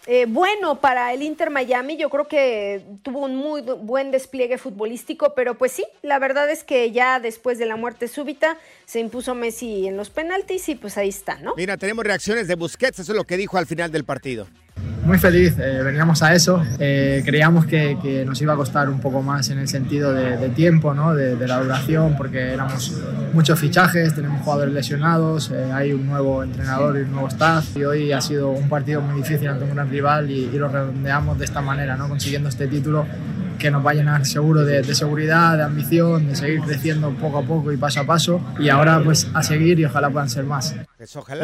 Eh, 0.07 0.27
bueno 0.29 0.81
para 0.81 1.13
el 1.13 1.23
Inter 1.23 1.51
Miami, 1.51 1.97
yo 1.97 2.11
creo 2.11 2.27
que 2.27 2.83
tuvo 3.03 3.21
un 3.21 3.37
muy 3.37 3.63
buen 3.63 4.11
despliegue 4.11 4.59
futbolístico, 4.59 5.35
pero 5.35 5.57
pues 5.57 5.71
sí, 5.73 5.85
la 6.03 6.19
verdad 6.19 6.51
es 6.51 6.65
que 6.65 6.91
ya 6.91 7.21
después 7.21 7.59
de 7.59 7.67
la 7.67 7.77
muerte 7.77 8.09
súbita 8.09 8.59
se 8.85 8.99
impuso 8.99 9.37
Messi 9.37 9.87
en 9.87 9.97
los 9.97 10.11
penaltis 10.11 10.69
y 10.69 10.75
pues 10.75 10.99
ahí 10.99 11.09
está, 11.09 11.37
¿no? 11.37 11.55
Mira, 11.57 11.77
tenemos 11.77 12.05
reacciones 12.05 12.49
de 12.49 12.57
Busquets, 12.57 12.99
eso 12.99 13.13
es 13.13 13.17
lo 13.17 13.25
que 13.25 13.37
dijo 13.37 13.59
al 13.59 13.67
final 13.67 13.93
del 13.93 14.05
partido. 14.05 14.49
Muy 15.05 15.19
feliz, 15.19 15.57
eh, 15.59 15.83
veníamos 15.83 16.23
a 16.23 16.33
eso. 16.33 16.63
Eh, 16.79 17.23
creíamos 17.27 17.67
que, 17.67 17.99
que 18.01 18.25
nos 18.25 18.41
iba 18.41 18.53
a 18.53 18.57
costar 18.57 18.89
un 18.89 19.01
poco 19.01 19.21
más 19.21 19.51
en 19.51 19.59
el 19.59 19.67
sentido 19.67 20.13
de, 20.13 20.37
de 20.37 20.49
tiempo, 20.51 20.95
¿no? 20.95 21.13
de, 21.15 21.35
de 21.35 21.49
la 21.49 21.61
duración, 21.61 22.15
porque 22.17 22.53
éramos 22.53 22.93
muchos 23.33 23.59
fichajes, 23.59 24.15
tenemos 24.15 24.43
jugadores 24.43 24.73
lesionados, 24.73 25.51
eh, 25.51 25.73
hay 25.73 25.93
un 25.93 26.07
nuevo 26.07 26.45
entrenador 26.45 26.97
y 26.99 27.01
un 27.01 27.13
nuevo 27.13 27.27
staff. 27.29 27.77
Y 27.77 27.85
hoy 27.85 28.13
ha 28.13 28.21
sido 28.21 28.51
un 28.51 28.69
partido 28.69 29.01
muy 29.01 29.21
difícil 29.21 29.49
ante 29.49 29.65
un 29.65 29.75
gran 29.75 29.91
rival 29.91 30.31
y, 30.31 30.45
y 30.45 30.57
lo 30.57 30.69
redondeamos 30.69 31.37
de 31.37 31.47
esta 31.47 31.61
manera, 31.61 31.97
¿no? 31.97 32.09
consiguiendo 32.09 32.49
este 32.49 32.69
título 32.69 33.05
que 33.59 33.71
nos 33.71 33.85
va 33.85 33.93
a 33.93 33.95
llenar 33.95 34.25
seguro 34.27 34.65
de, 34.65 34.83
de 34.83 34.95
seguridad, 34.95 35.57
de 35.57 35.65
ambición, 35.65 36.29
de 36.29 36.37
seguir 36.37 36.61
creciendo 36.61 37.11
poco 37.11 37.39
a 37.39 37.43
poco 37.43 37.73
y 37.73 37.77
paso 37.77 38.01
a 38.01 38.05
paso. 38.05 38.41
Y 38.59 38.69
ahora 38.69 39.01
pues 39.05 39.29
a 39.35 39.43
seguir 39.43 39.79
y 39.81 39.85
ojalá 39.85 40.11
puedan 40.11 40.31
ser 40.31 40.45
más. 40.45 40.75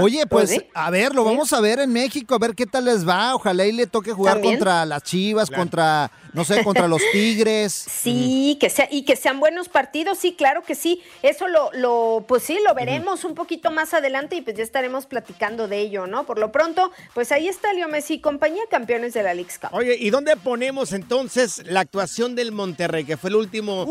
Oye, 0.01 0.27
pues 0.27 0.65
a 0.75 0.91
ver, 0.91 1.15
lo 1.15 1.25
vamos 1.25 1.53
a 1.53 1.61
ver 1.61 1.81
en 1.81 1.93
México, 1.93 2.35
a 2.35 2.39
ver 2.39 2.55
qué 2.55 2.67
tal 2.67 2.85
les 2.85 3.07
va. 3.07 3.35
Ojalá 3.35 3.67
y 3.67 3.73
le 3.73 3.87
toque 3.87 4.13
jugar 4.13 4.35
También. 4.35 4.55
contra 4.55 4.87
las 4.87 5.03
Chivas, 5.03 5.51
contra, 5.51 6.11
no 6.33 6.45
sé, 6.45 6.63
contra 6.63 6.87
los 6.89 7.03
Tigres. 7.13 7.73
Sí, 7.73 8.57
que 8.61 8.71
sea, 8.71 8.89
y 8.91 9.05
que 9.05 9.17
sean 9.17 9.41
buenos 9.41 9.69
partidos, 9.69 10.19
sí, 10.19 10.35
claro 10.35 10.63
que 10.63 10.75
sí. 10.75 11.03
Eso 11.23 11.49
lo, 11.49 11.71
lo 11.73 12.25
pues 12.27 12.43
sí, 12.43 12.59
lo 12.67 12.75
veremos 12.75 13.25
un 13.25 13.35
poquito 13.35 13.71
más 13.71 13.95
adelante 13.95 14.37
y 14.37 14.43
pues 14.43 14.57
ya 14.57 14.63
estaremos 14.63 15.07
platicando 15.07 15.69
de 15.69 15.79
ello, 15.79 16.07
¿no? 16.07 16.25
Por 16.25 16.39
lo 16.39 16.53
pronto, 16.53 16.93
pues 17.15 17.33
ahí 17.33 17.49
está 17.49 17.73
Leo 17.73 17.89
Messi 17.89 18.15
y 18.15 18.21
compañía, 18.21 18.63
campeones 18.71 19.15
de 19.15 19.23
la 19.23 19.35
Leagues 19.35 19.59
Cup. 19.59 19.71
Oye, 19.73 19.97
¿y 19.99 20.11
dónde 20.11 20.37
ponemos 20.37 20.93
entonces 20.93 21.63
la 21.67 21.81
actuación 21.81 22.35
del 22.35 22.53
Monterrey, 22.53 23.05
que 23.05 23.17
fue 23.17 23.31
el 23.31 23.37
último 23.37 23.87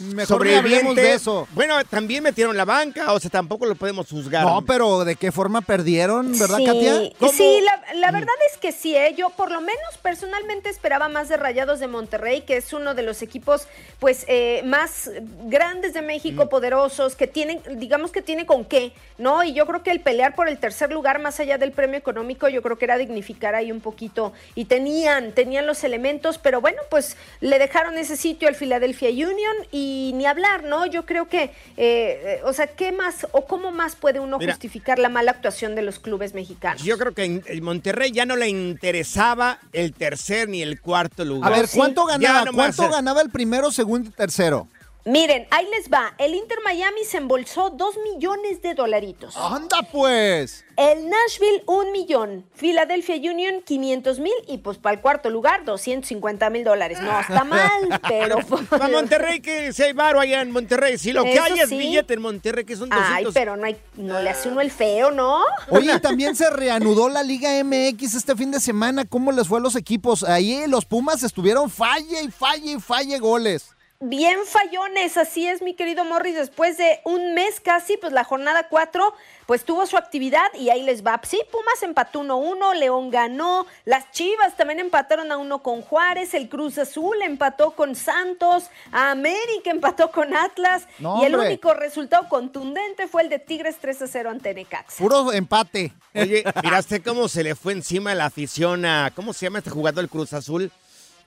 mejor 0.00 0.46
ni 0.46 0.54
hablemos 0.54 0.96
de 0.96 1.12
eso. 1.12 1.46
Bueno, 1.52 1.82
también 1.84 2.22
metieron 2.22 2.56
la 2.56 2.64
banca, 2.64 3.12
o 3.12 3.20
sea, 3.20 3.30
tampoco 3.30 3.66
lo 3.66 3.74
podemos 3.74 4.08
juzgar. 4.08 4.44
No, 4.44 4.62
pero 4.64 5.03
¿de 5.04 5.16
qué 5.16 5.32
forma 5.32 5.60
perdieron, 5.60 6.38
verdad, 6.38 6.58
sí, 6.58 6.64
Katia? 6.66 7.30
Sí, 7.32 7.60
la, 7.62 7.94
la 7.94 8.10
verdad 8.10 8.34
es 8.50 8.58
que 8.58 8.72
sí, 8.72 8.96
¿eh? 8.96 9.14
yo 9.16 9.30
por 9.30 9.50
lo 9.50 9.60
menos 9.60 9.98
personalmente 10.02 10.68
esperaba 10.68 11.08
más 11.08 11.28
de 11.28 11.36
Rayados 11.36 11.80
de 11.80 11.88
Monterrey, 11.88 12.42
que 12.42 12.56
es 12.56 12.72
uno 12.72 12.94
de 12.94 13.02
los 13.02 13.22
equipos 13.22 13.68
pues 13.98 14.24
eh, 14.28 14.62
más 14.64 15.10
grandes 15.44 15.94
de 15.94 16.02
México, 16.02 16.48
poderosos, 16.48 17.16
que 17.16 17.26
tienen, 17.26 17.60
digamos 17.78 18.12
que 18.12 18.22
tiene 18.22 18.46
con 18.46 18.64
qué, 18.64 18.92
¿no? 19.18 19.44
Y 19.44 19.52
yo 19.52 19.66
creo 19.66 19.82
que 19.82 19.90
el 19.90 20.00
pelear 20.00 20.34
por 20.34 20.48
el 20.48 20.58
tercer 20.58 20.92
lugar, 20.92 21.20
más 21.20 21.40
allá 21.40 21.58
del 21.58 21.72
premio 21.72 21.98
económico, 21.98 22.48
yo 22.48 22.62
creo 22.62 22.78
que 22.78 22.84
era 22.84 22.98
dignificar 22.98 23.54
ahí 23.54 23.72
un 23.72 23.80
poquito. 23.80 24.32
Y 24.54 24.66
tenían, 24.66 25.32
tenían 25.32 25.66
los 25.66 25.84
elementos, 25.84 26.38
pero 26.38 26.60
bueno, 26.60 26.82
pues 26.90 27.16
le 27.40 27.58
dejaron 27.58 27.96
ese 27.98 28.16
sitio 28.16 28.48
al 28.48 28.54
Philadelphia 28.54 29.08
Union 29.10 29.56
y 29.70 30.12
ni 30.14 30.26
hablar, 30.26 30.64
¿no? 30.64 30.86
Yo 30.86 31.06
creo 31.06 31.28
que, 31.28 31.44
eh, 31.44 31.50
eh, 31.76 32.40
o 32.44 32.52
sea, 32.52 32.66
¿qué 32.66 32.92
más 32.92 33.26
o 33.32 33.46
cómo 33.46 33.70
más 33.70 33.96
puede 33.96 34.20
uno 34.20 34.38
Mira. 34.38 34.52
justificar 34.52 34.93
la 34.98 35.08
mala 35.08 35.30
actuación 35.32 35.74
de 35.74 35.82
los 35.82 35.98
clubes 35.98 36.34
mexicanos? 36.34 36.82
Yo 36.82 36.98
creo 36.98 37.12
que 37.12 37.24
en 37.24 37.64
Monterrey 37.64 38.12
ya 38.12 38.26
no 38.26 38.36
le 38.36 38.48
interesaba 38.48 39.58
el 39.72 39.92
tercer 39.92 40.48
ni 40.48 40.62
el 40.62 40.80
cuarto 40.80 41.22
A 41.22 41.26
lugar. 41.26 41.52
ver, 41.52 41.68
¿cuánto 41.74 42.04
ganaba? 42.06 42.50
¿Cuánto 42.52 42.88
ganaba 42.88 43.20
el 43.22 43.30
primero, 43.30 43.70
segundo 43.70 44.08
y 44.08 44.12
tercero? 44.12 44.68
Miren, 45.06 45.46
ahí 45.50 45.66
les 45.76 45.92
va. 45.92 46.14
El 46.16 46.34
Inter 46.34 46.58
Miami 46.64 47.04
se 47.04 47.18
embolsó 47.18 47.68
dos 47.68 47.94
millones 47.98 48.62
de 48.62 48.72
dolaritos. 48.72 49.36
¡Anda 49.36 49.82
pues! 49.92 50.64
El 50.78 51.10
Nashville, 51.10 51.62
un 51.66 51.92
millón. 51.92 52.46
Philadelphia 52.54 53.16
Union, 53.16 53.62
500 53.62 54.18
mil. 54.18 54.32
Y 54.48 54.58
pues 54.58 54.78
para 54.78 54.96
el 54.96 55.02
cuarto 55.02 55.28
lugar, 55.28 55.64
250 55.66 56.48
mil 56.48 56.64
dólares. 56.64 57.00
No 57.02 57.20
está 57.20 57.44
mal, 57.44 58.00
pero... 58.08 58.38
Para 58.70 58.88
Monterrey, 58.88 59.40
que 59.40 59.74
si 59.74 59.82
hay 59.82 59.92
varo 59.92 60.20
allá 60.20 60.40
en 60.40 60.50
Monterrey. 60.50 60.96
Si 60.96 61.12
lo 61.12 61.22
que 61.22 61.34
Eso 61.34 61.42
hay 61.42 61.60
es 61.60 61.68
sí. 61.68 61.76
billete 61.76 62.14
en 62.14 62.22
Monterrey, 62.22 62.64
que 62.64 62.74
son 62.74 62.88
200. 62.88 63.14
Ay, 63.14 63.26
pero 63.34 63.56
no, 63.58 63.66
hay, 63.66 63.76
no 63.96 64.20
le 64.22 64.30
hace 64.30 64.48
uno 64.48 64.62
el 64.62 64.70
feo, 64.70 65.10
¿no? 65.10 65.42
Oye, 65.68 66.00
también 66.00 66.34
se 66.34 66.48
reanudó 66.48 67.10
la 67.10 67.22
Liga 67.22 67.62
MX 67.62 68.14
este 68.14 68.34
fin 68.34 68.50
de 68.50 68.58
semana. 68.58 69.04
¿Cómo 69.04 69.32
les 69.32 69.46
fue 69.48 69.58
a 69.58 69.62
los 69.62 69.76
equipos? 69.76 70.24
Ahí 70.24 70.64
los 70.66 70.86
Pumas 70.86 71.22
estuvieron 71.22 71.68
falle 71.68 72.22
y 72.22 72.30
falle 72.30 72.72
y 72.72 72.80
falle 72.80 73.18
goles. 73.18 73.73
Bien 74.06 74.38
fallones, 74.44 75.16
así 75.16 75.48
es 75.48 75.62
mi 75.62 75.72
querido 75.72 76.04
Morris, 76.04 76.34
después 76.34 76.76
de 76.76 77.00
un 77.06 77.32
mes 77.32 77.58
casi, 77.58 77.96
pues 77.96 78.12
la 78.12 78.22
jornada 78.22 78.68
4, 78.68 79.14
pues 79.46 79.64
tuvo 79.64 79.86
su 79.86 79.96
actividad 79.96 80.44
y 80.52 80.68
ahí 80.68 80.82
les 80.82 81.02
va. 81.02 81.18
Sí, 81.24 81.40
Pumas 81.50 81.82
empató 81.82 82.20
1-1, 82.20 82.74
León 82.74 83.08
ganó, 83.08 83.66
las 83.86 84.10
Chivas 84.10 84.58
también 84.58 84.78
empataron 84.78 85.32
a 85.32 85.38
1 85.38 85.62
con 85.62 85.80
Juárez, 85.80 86.34
el 86.34 86.50
Cruz 86.50 86.76
Azul 86.76 87.16
empató 87.22 87.70
con 87.70 87.94
Santos, 87.94 88.64
América 88.92 89.70
empató 89.70 90.10
con 90.10 90.36
Atlas 90.36 90.86
No, 90.98 91.22
y 91.22 91.24
el 91.24 91.34
hombre. 91.34 91.48
único 91.48 91.72
resultado 91.72 92.28
contundente 92.28 93.08
fue 93.08 93.22
el 93.22 93.30
de 93.30 93.38
Tigres 93.38 93.76
3-0 93.80 94.28
ante 94.28 94.52
Necaxa. 94.52 95.02
Puro 95.02 95.32
empate. 95.32 95.94
Oye, 96.14 96.44
¿miraste 96.62 97.02
cómo 97.02 97.26
se 97.28 97.42
le 97.42 97.54
fue 97.54 97.72
encima 97.72 98.14
la 98.14 98.26
afición 98.26 98.84
a. 98.84 99.12
¿Cómo 99.16 99.32
se 99.32 99.46
llama 99.46 99.60
este 99.60 99.70
jugador 99.70 100.02
del 100.02 100.10
Cruz 100.10 100.34
Azul? 100.34 100.70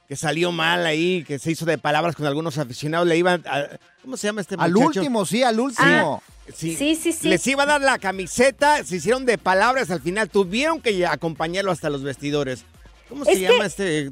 Que 0.08 0.16
salió 0.16 0.52
mal 0.54 0.86
ahí, 0.86 1.24
que 1.26 1.38
se 1.38 1.52
hizo 1.52 1.66
de 1.66 1.78
palabras 1.78 2.16
con 2.16 2.26
algunos 2.26 2.58
aficionados. 2.58 3.08
Le 3.08 3.18
iban. 3.18 3.44
a- 3.46 3.68
¿Cómo 4.02 4.16
se 4.16 4.28
llama 4.28 4.40
este 4.42 4.56
Al 4.58 4.72
muchacho? 4.72 5.00
último, 5.02 5.26
sí, 5.26 5.44
al 5.44 5.60
último. 5.60 6.24
Sí, 6.56 6.78
Sí, 6.78 6.96
sí, 6.96 7.12
sí. 7.12 7.28
Les 7.28 7.46
iba 7.48 7.64
a 7.64 7.66
dar 7.66 7.82
la 7.82 8.00
camiseta, 8.00 8.82
se 8.86 8.96
hicieron 8.96 9.26
de 9.26 9.38
palabras 9.38 9.92
al 9.92 10.02
final. 10.02 10.30
Tuvieron 10.30 10.80
que 10.80 11.06
acompañarlo 11.06 11.72
hasta 11.72 11.90
los 11.90 12.04
vestidores. 12.04 12.64
¿Cómo 13.10 13.26
se 13.26 13.34
que- 13.34 13.40
llama 13.42 13.66
este 13.66 14.12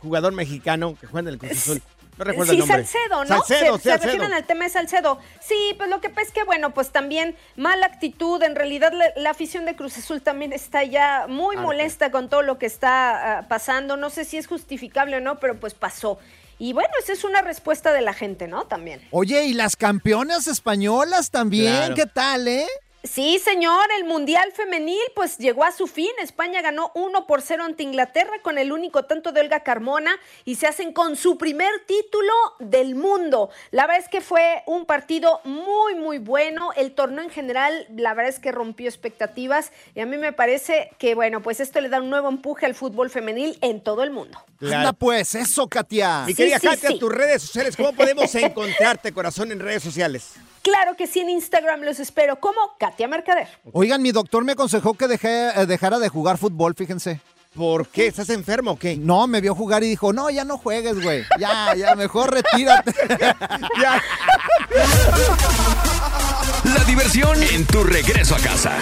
jugador 0.00 0.32
mexicano 0.32 0.96
que 1.00 1.06
juega 1.06 1.28
en 1.28 1.34
el 1.34 1.38
Cruz 1.38 1.52
Azul? 1.52 1.82
No 2.20 2.24
recuerdo 2.24 2.52
sí, 2.52 2.58
el 2.60 2.66
nombre. 2.68 2.84
Salcedo, 2.84 3.24
¿no? 3.24 3.26
Salcedo, 3.26 3.76
se, 3.78 3.82
se 3.82 3.88
Salcedo. 3.90 4.12
refieren 4.12 4.32
al 4.34 4.44
tema 4.44 4.64
de 4.64 4.70
Salcedo. 4.70 5.18
Sí, 5.40 5.74
pues 5.78 5.88
lo 5.88 6.00
que 6.00 6.10
pasa 6.10 6.22
es 6.28 6.32
que, 6.32 6.44
bueno, 6.44 6.72
pues 6.74 6.90
también 6.90 7.34
mala 7.56 7.86
actitud. 7.86 8.42
En 8.42 8.54
realidad, 8.54 8.92
la, 8.92 9.06
la 9.16 9.30
afición 9.30 9.64
de 9.64 9.74
Cruz 9.74 9.96
Azul 9.96 10.20
también 10.20 10.52
está 10.52 10.84
ya 10.84 11.26
muy 11.28 11.56
Ah, 11.56 11.62
molesta 11.62 12.10
con 12.10 12.28
todo 12.28 12.42
lo 12.42 12.58
que 12.58 12.66
está 12.66 13.38
ah, 13.38 13.48
pasando. 13.48 13.96
No 13.96 14.10
sé 14.10 14.24
si 14.24 14.36
es 14.36 14.46
justificable 14.46 15.16
o 15.16 15.20
no, 15.20 15.40
pero 15.40 15.58
pues 15.58 15.72
pasó. 15.74 16.18
Y 16.58 16.74
bueno, 16.74 16.90
esa 17.02 17.14
es 17.14 17.24
una 17.24 17.40
respuesta 17.40 17.90
de 17.94 18.02
la 18.02 18.12
gente, 18.12 18.46
¿no? 18.46 18.64
También. 18.66 19.00
Oye, 19.12 19.44
¿y 19.46 19.54
las 19.54 19.76
campeonas 19.76 20.46
españolas 20.46 21.30
también? 21.30 21.74
Claro. 21.74 21.94
¿Qué 21.94 22.04
tal, 22.04 22.46
eh? 22.48 22.66
Sí, 23.02 23.38
señor, 23.42 23.86
el 23.96 24.04
Mundial 24.04 24.52
Femenil 24.54 25.00
pues 25.14 25.38
llegó 25.38 25.64
a 25.64 25.72
su 25.72 25.86
fin. 25.86 26.10
España 26.22 26.60
ganó 26.60 26.92
1 26.94 27.26
por 27.26 27.40
0 27.40 27.64
ante 27.64 27.82
Inglaterra 27.82 28.42
con 28.42 28.58
el 28.58 28.72
único 28.72 29.04
tanto 29.06 29.32
de 29.32 29.40
Olga 29.40 29.60
Carmona 29.60 30.18
y 30.44 30.56
se 30.56 30.66
hacen 30.66 30.92
con 30.92 31.16
su 31.16 31.38
primer 31.38 31.70
título 31.86 32.32
del 32.58 32.94
mundo. 32.94 33.48
La 33.70 33.86
verdad 33.86 34.02
es 34.04 34.08
que 34.10 34.20
fue 34.20 34.62
un 34.66 34.84
partido 34.84 35.40
muy, 35.44 35.94
muy 35.94 36.18
bueno. 36.18 36.72
El 36.76 36.92
torneo 36.92 37.24
en 37.24 37.30
general, 37.30 37.86
la 37.96 38.12
verdad 38.12 38.28
es 38.28 38.38
que 38.38 38.52
rompió 38.52 38.86
expectativas 38.86 39.72
y 39.94 40.00
a 40.00 40.06
mí 40.06 40.18
me 40.18 40.34
parece 40.34 40.90
que, 40.98 41.14
bueno, 41.14 41.40
pues 41.40 41.60
esto 41.60 41.80
le 41.80 41.88
da 41.88 42.02
un 42.02 42.10
nuevo 42.10 42.28
empuje 42.28 42.66
al 42.66 42.74
fútbol 42.74 43.08
femenil 43.08 43.56
en 43.62 43.80
todo 43.80 44.02
el 44.02 44.10
mundo. 44.10 44.38
Anda 44.60 44.92
pues, 44.92 45.34
eso, 45.34 45.68
Katia. 45.68 46.24
Mi 46.26 46.34
querida 46.34 46.58
sí, 46.58 46.66
Katia, 46.66 46.90
sí. 46.90 46.98
tus 46.98 47.10
redes 47.10 47.40
sociales, 47.40 47.76
¿cómo 47.76 47.94
podemos 47.94 48.34
encontrarte, 48.34 49.10
corazón, 49.12 49.52
en 49.52 49.60
redes 49.60 49.82
sociales? 49.82 50.34
Claro 50.62 50.94
que 50.96 51.06
sí, 51.06 51.20
en 51.20 51.30
Instagram 51.30 51.80
los 51.82 52.00
espero 52.00 52.38
como 52.40 52.58
Katia 52.78 53.08
Mercader. 53.08 53.48
Oigan, 53.72 54.02
mi 54.02 54.12
doctor 54.12 54.44
me 54.44 54.52
aconsejó 54.52 54.94
que 54.94 55.06
dejé- 55.06 55.52
eh, 55.56 55.66
dejara 55.66 55.98
de 55.98 56.08
jugar 56.08 56.36
fútbol, 56.38 56.74
fíjense. 56.76 57.20
¿Por 57.54 57.88
qué? 57.88 58.06
¿Estás 58.06 58.28
enfermo 58.30 58.72
o 58.72 58.78
qué? 58.78 58.96
No, 58.96 59.26
me 59.26 59.40
vio 59.40 59.54
jugar 59.56 59.82
y 59.82 59.88
dijo, 59.88 60.12
no, 60.12 60.30
ya 60.30 60.44
no 60.44 60.56
juegues, 60.58 61.02
güey. 61.02 61.24
Ya, 61.38 61.74
ya, 61.74 61.94
mejor 61.96 62.32
retírate. 62.32 62.92
ya. 63.82 64.00
La 66.64 66.84
diversión 66.84 67.42
en 67.42 67.66
tu 67.66 67.82
regreso 67.82 68.36
a 68.36 68.38
casa. 68.38 68.78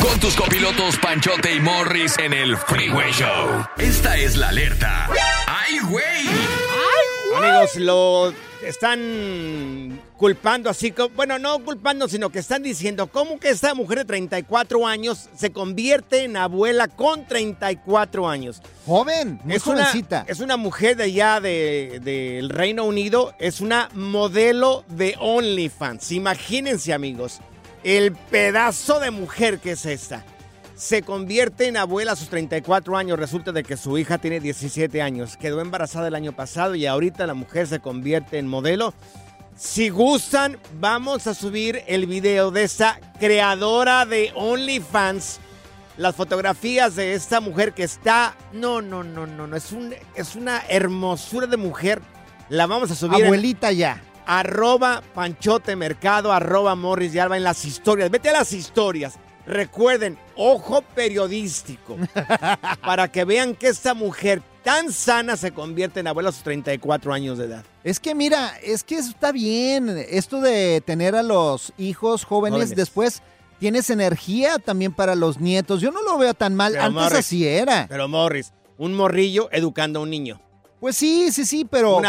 Con 0.00 0.18
tus 0.20 0.34
copilotos 0.36 0.96
Panchote 0.98 1.54
y 1.54 1.60
Morris 1.60 2.16
en 2.18 2.32
el 2.32 2.56
Freeway 2.56 3.12
Show. 3.12 3.66
Esta 3.76 4.16
es 4.16 4.36
la 4.36 4.48
alerta. 4.48 5.08
¡Ay, 5.46 5.78
güey! 5.80 6.71
Amigos, 7.36 7.76
lo 7.76 8.32
están 8.64 10.00
culpando 10.16 10.70
así, 10.70 10.94
bueno, 11.14 11.38
no 11.38 11.58
culpando, 11.64 12.08
sino 12.08 12.30
que 12.30 12.38
están 12.38 12.62
diciendo 12.62 13.06
cómo 13.08 13.38
que 13.40 13.50
esta 13.50 13.74
mujer 13.74 13.98
de 13.98 14.04
34 14.04 14.86
años 14.86 15.28
se 15.36 15.50
convierte 15.52 16.24
en 16.24 16.36
abuela 16.36 16.88
con 16.88 17.26
34 17.26 18.28
años. 18.28 18.60
Joven, 18.86 19.40
muy 19.44 19.54
es 19.56 19.66
una, 19.66 19.84
jovencita. 19.86 20.24
es 20.28 20.40
una 20.40 20.56
mujer 20.56 20.96
de 20.96 21.04
allá 21.04 21.40
de- 21.40 22.00
del 22.02 22.48
Reino 22.50 22.84
Unido, 22.84 23.34
es 23.38 23.60
una 23.60 23.88
modelo 23.94 24.84
de 24.88 25.16
OnlyFans. 25.18 26.12
Imagínense, 26.12 26.92
amigos. 26.92 27.40
El 27.84 28.12
pedazo 28.12 29.00
de 29.00 29.10
mujer 29.10 29.58
que 29.58 29.72
es 29.72 29.86
esta. 29.86 30.24
Se 30.82 31.02
convierte 31.02 31.68
en 31.68 31.76
abuela 31.76 32.10
a 32.12 32.16
sus 32.16 32.28
34 32.28 32.96
años. 32.96 33.16
Resulta 33.16 33.52
de 33.52 33.62
que 33.62 33.76
su 33.76 33.96
hija 33.98 34.18
tiene 34.18 34.40
17 34.40 35.00
años. 35.00 35.36
Quedó 35.36 35.60
embarazada 35.60 36.08
el 36.08 36.14
año 36.16 36.32
pasado 36.32 36.74
y 36.74 36.86
ahorita 36.86 37.24
la 37.28 37.34
mujer 37.34 37.68
se 37.68 37.78
convierte 37.78 38.38
en 38.38 38.48
modelo. 38.48 38.92
Si 39.56 39.90
gustan, 39.90 40.58
vamos 40.80 41.28
a 41.28 41.34
subir 41.34 41.84
el 41.86 42.06
video 42.06 42.50
de 42.50 42.64
esta 42.64 42.98
creadora 43.20 44.06
de 44.06 44.32
OnlyFans. 44.34 45.38
Las 45.98 46.16
fotografías 46.16 46.96
de 46.96 47.12
esta 47.14 47.40
mujer 47.40 47.74
que 47.74 47.84
está. 47.84 48.34
No, 48.52 48.82
no, 48.82 49.04
no, 49.04 49.24
no, 49.28 49.46
no. 49.46 49.54
Es, 49.56 49.70
un, 49.70 49.94
es 50.16 50.34
una 50.34 50.62
hermosura 50.68 51.46
de 51.46 51.58
mujer. 51.58 52.02
La 52.48 52.66
vamos 52.66 52.90
a 52.90 52.96
subir. 52.96 53.20
en- 53.20 53.26
Abuelita 53.26 53.70
ya. 53.70 54.02
arroba 54.26 55.00
Panchote 55.14 55.76
Mercado, 55.76 56.32
arroba 56.32 56.74
Morris 56.74 57.14
y 57.14 57.20
Alba 57.20 57.36
en 57.36 57.44
las 57.44 57.64
historias. 57.64 58.10
Vete 58.10 58.30
a 58.30 58.32
las 58.32 58.52
historias. 58.52 59.14
Recuerden, 59.44 60.16
ojo 60.36 60.82
periodístico. 60.94 61.96
para 62.84 63.08
que 63.10 63.24
vean 63.24 63.54
que 63.54 63.68
esta 63.68 63.94
mujer 63.94 64.42
tan 64.62 64.92
sana 64.92 65.36
se 65.36 65.52
convierte 65.52 66.00
en 66.00 66.06
abuela 66.06 66.28
a 66.30 66.32
sus 66.32 66.42
34 66.42 67.12
años 67.12 67.38
de 67.38 67.46
edad. 67.46 67.64
Es 67.84 67.98
que 68.00 68.14
mira, 68.14 68.52
es 68.62 68.84
que 68.84 68.96
está 68.96 69.32
bien. 69.32 69.88
Esto 70.08 70.40
de 70.40 70.80
tener 70.80 71.14
a 71.16 71.22
los 71.22 71.72
hijos 71.78 72.24
jóvenes, 72.24 72.58
Jóvenes. 72.58 72.76
después 72.76 73.22
tienes 73.58 73.90
energía 73.90 74.58
también 74.58 74.92
para 74.92 75.14
los 75.14 75.40
nietos. 75.40 75.80
Yo 75.80 75.90
no 75.90 76.02
lo 76.02 76.18
veo 76.18 76.34
tan 76.34 76.54
mal. 76.54 76.72
Pero, 76.72 76.84
Antes 76.84 77.02
Morris, 77.02 77.18
así 77.18 77.46
era. 77.46 77.86
Pero 77.88 78.08
Morris, 78.08 78.52
un 78.78 78.94
morrillo 78.94 79.48
educando 79.52 80.00
a 80.00 80.02
un 80.02 80.10
niño. 80.10 80.40
Pues 80.82 80.96
sí, 80.96 81.30
sí, 81.30 81.46
sí, 81.46 81.64
pero. 81.64 82.00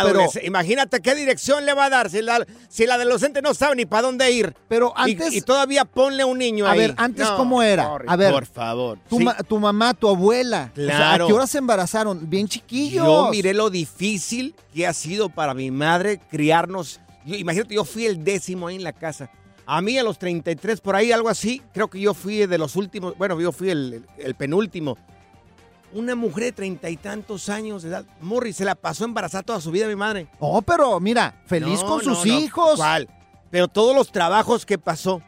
Imagínate 0.41 0.99
qué 0.99 1.13
dirección 1.13 1.63
le 1.63 1.75
va 1.75 1.85
a 1.85 1.89
dar 1.91 2.09
si, 2.09 2.23
la- 2.23 2.43
si 2.69 2.85
el 2.85 2.91
adolescente 2.91 3.39
no 3.43 3.53
sabe 3.53 3.75
ni 3.75 3.85
para 3.85 4.01
dónde 4.01 4.31
ir. 4.31 4.55
Pero 4.67 4.91
antes- 4.97 5.31
Y, 5.31 5.41
todavía 5.41 5.85
ponle 5.85 6.25
un 6.25 6.39
niño 6.39 6.65
A 6.65 6.71
ahí. 6.71 6.79
ver, 6.79 6.95
antes 6.97 7.23
No, 7.29 7.37
cómo 7.37 7.61
era. 7.61 7.95
A 8.07 8.15
ver, 8.15 8.33
Por 8.33 8.47
favor. 8.47 8.97
tu, 9.07 9.19
Sí. 9.19 9.23
ma- 9.25 9.35
tu 9.37 9.59
mamá, 9.59 9.93
tu 9.93 10.09
abuela. 10.09 10.71
o 10.73 10.75
sea, 10.75 10.85
Claro. 10.87 11.25
¿A 11.25 11.27
qué 11.27 11.33
hora 11.33 11.45
se 11.45 11.59
embarazaron? 11.59 12.27
Bien 12.27 12.47
chiquillos. 12.47 13.05
Yo 13.05 13.29
miré 13.29 13.53
lo 13.53 13.69
difícil 13.69 14.55
que 14.73 14.87
ha 14.87 14.93
sido 14.93 15.29
para 15.29 15.53
mi 15.53 15.69
madre 15.69 16.19
criarnos. 16.31 16.99
Yo- 17.27 17.35
imagínate, 17.35 17.75
yo 17.75 17.85
fui 17.85 18.07
el 18.07 18.23
décimo 18.23 18.69
ahí 18.69 18.75
en 18.77 18.83
la 18.83 18.93
casa. 18.93 19.29
A 19.67 19.81
mí 19.81 19.99
a 19.99 20.03
los 20.03 20.17
33, 20.17 20.81
por 20.81 20.95
ahí, 20.95 21.11
algo 21.11 21.29
así, 21.29 21.61
creo 21.75 21.91
que 21.91 21.99
yo 21.99 22.15
fui 22.15 22.47
de 22.47 22.57
los 22.57 22.75
últimos, 22.75 23.15
bueno, 23.19 23.39
yo 23.39 23.51
fui 23.51 23.69
el 23.69 24.03
penúltimo. 24.35 24.97
Una 25.93 26.15
mujer 26.15 26.45
de 26.45 26.51
treinta 26.53 26.89
y 26.89 26.97
tantos 26.97 27.49
años 27.49 27.83
de 27.83 27.89
edad, 27.89 28.05
Morris, 28.21 28.55
se 28.57 28.65
la 28.65 28.75
pasó 28.75 29.05
embarazada 29.05 29.43
toda 29.43 29.61
su 29.61 29.69
vida 29.71 29.87
mi 29.87 29.95
madre. 29.95 30.27
No, 30.41 30.61
pero 30.61 30.99
mira, 30.99 31.41
feliz 31.45 31.81
No, 31.81 31.87
con 31.87 32.05
no, 32.05 32.15
sus 32.15 32.25
no, 32.25 32.39
hijos. 32.39 32.75
¿cuál? 32.77 33.07
Pero 33.51 33.67
todos 33.67 33.95
los 33.95 34.11
trabajos 34.11 34.65
que 34.65 34.77
pasó. 34.79 35.21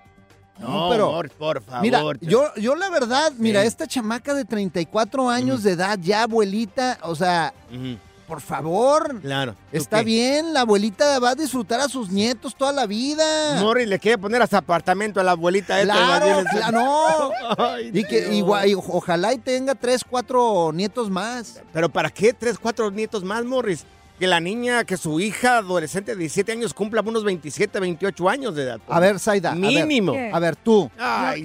No, 0.57 0.87
pero- 0.89 1.11
Morris, 1.11 1.33
por 1.33 1.61
favor. 1.61 1.81
Mira, 1.81 2.01
yo, 2.21 2.53
yo 2.55 2.75
la 2.75 2.89
verdad, 2.89 3.33
mira, 3.37 3.61
Sí. 3.61 3.67
esta 3.67 3.87
chamaca 3.87 4.33
de 4.33 4.45
34 4.45 5.29
años 5.29 5.63
de 5.63 5.71
edad, 5.73 5.99
ya 6.01 6.23
abuelita, 6.23 6.97
o 7.03 7.13
sea, 7.15 7.53
Ujú, 7.69 7.97
por 8.27 8.41
favor, 8.41 9.19
Claro. 9.21 9.53
¿tú 9.53 9.77
está 9.77 9.99
qué? 9.99 10.05
bien, 10.05 10.53
la 10.53 10.61
abuelita 10.61 11.19
va 11.19 11.29
a 11.31 11.35
disfrutar 11.35 11.79
a 11.79 11.87
sus 11.87 12.09
nietos 12.09 12.55
toda 12.55 12.71
la 12.71 12.85
vida. 12.85 13.59
Morris 13.61 13.87
le 13.87 13.99
quiere 13.99 14.17
poner 14.17 14.41
hasta 14.41 14.57
apartamento 14.57 15.19
a 15.19 15.23
la 15.23 15.31
abuelita. 15.31 15.81
Claro, 15.83 16.43
no. 16.71 17.29
Ay, 17.57 17.91
Y 17.93 18.03
que 18.03 18.33
igual, 18.33 18.67
y 18.69 18.73
ojalá 18.75 19.33
y 19.33 19.37
tenga 19.37 19.75
tres, 19.75 20.03
cuatro 20.09 20.71
nietos 20.73 21.09
más. 21.09 21.61
¿Pero 21.73 21.89
para 21.89 22.09
qué 22.09 22.33
tres, 22.33 22.57
cuatro 22.57 22.89
nietos 22.91 23.23
más, 23.23 23.43
Morris? 23.45 23.85
Que 24.19 24.27
la 24.27 24.39
niña, 24.39 24.85
que 24.85 24.95
su 24.95 25.19
hija 25.19 25.57
adolescente 25.57 26.13
de 26.13 26.19
17 26.19 26.51
años 26.53 26.73
cumpla 26.73 27.01
unos 27.01 27.25
27, 27.25 27.79
28 27.79 28.29
años 28.29 28.55
de 28.55 28.63
edad. 28.63 28.79
A 28.87 28.99
ver, 28.99 29.19
Zaida. 29.19 29.51
a 29.51 29.55
ver, 29.55 29.85
Mínimo. 29.85 30.13
A 30.31 30.39
ver, 30.39 30.55
tú. 30.55 30.89
Ay. 30.97 31.43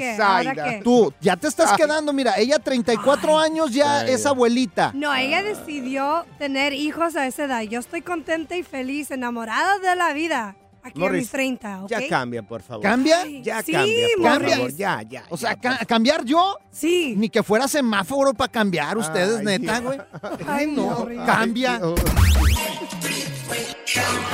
Tú, 0.85 1.12
ya 1.20 1.37
te 1.37 1.48
estás 1.48 1.72
Ay. 1.72 1.76
quedando, 1.78 2.12
mira, 2.12 2.35
ella 2.38 2.59
34 2.61 3.38
años 3.38 3.72
ya 3.72 4.06
es 4.06 4.24
abuelita. 4.24 4.92
No, 4.94 5.12
ella 5.14 5.42
decidió 5.42 6.24
tener 6.38 6.72
hijos 6.72 7.16
a 7.16 7.26
esa 7.26 7.44
edad. 7.44 7.62
Yo 7.62 7.80
estoy 7.80 8.02
contenta 8.02 8.56
y 8.56 8.62
feliz, 8.62 9.11
enamorada 9.11 9.78
de 9.78 9.96
la 9.96 10.12
vida. 10.12 10.56
Aquí 10.82 10.98
a 10.98 11.00
Morris, 11.04 11.20
mis 11.22 11.30
30, 11.30 11.82
¿ok? 11.84 11.90
Ya 11.90 12.08
cambia, 12.08 12.42
por 12.42 12.62
favor. 12.62 12.82
¿Cambia? 12.82 13.24
Ya 13.42 13.62
Sí, 13.62 13.72
cambia, 13.72 14.06
por 14.16 14.30
Morris. 14.30 14.54
favor. 14.54 14.72
Ya, 14.76 15.02
ya. 15.02 15.24
O 15.28 15.36
sea, 15.36 15.54
ya, 15.54 15.60
ca- 15.78 15.84
¿cambiar 15.86 16.24
yo? 16.24 16.56
Sí. 16.70 17.14
Ni 17.16 17.28
que 17.28 17.42
fuera 17.42 17.68
semáforo 17.68 18.32
para 18.34 18.50
cambiar 18.50 18.96
ustedes, 18.96 19.38
Ay, 19.40 19.44
neta, 19.44 19.80
güey. 19.80 19.98
Ay, 20.46 20.66
no, 20.68 20.82
Morris. 21.00 21.20
cambia. 21.26 21.80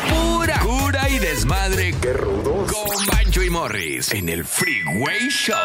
Pura 0.09 0.59
cura 0.61 1.09
y 1.09 1.19
desmadre. 1.19 1.95
Qué 2.01 2.13
rudos. 2.13 2.71
Con 2.73 3.07
Bancho 3.07 3.43
y 3.43 3.51
Morris 3.51 4.13
en 4.13 4.29
el 4.29 4.45
Freeway 4.45 5.29
Show. 5.31 5.57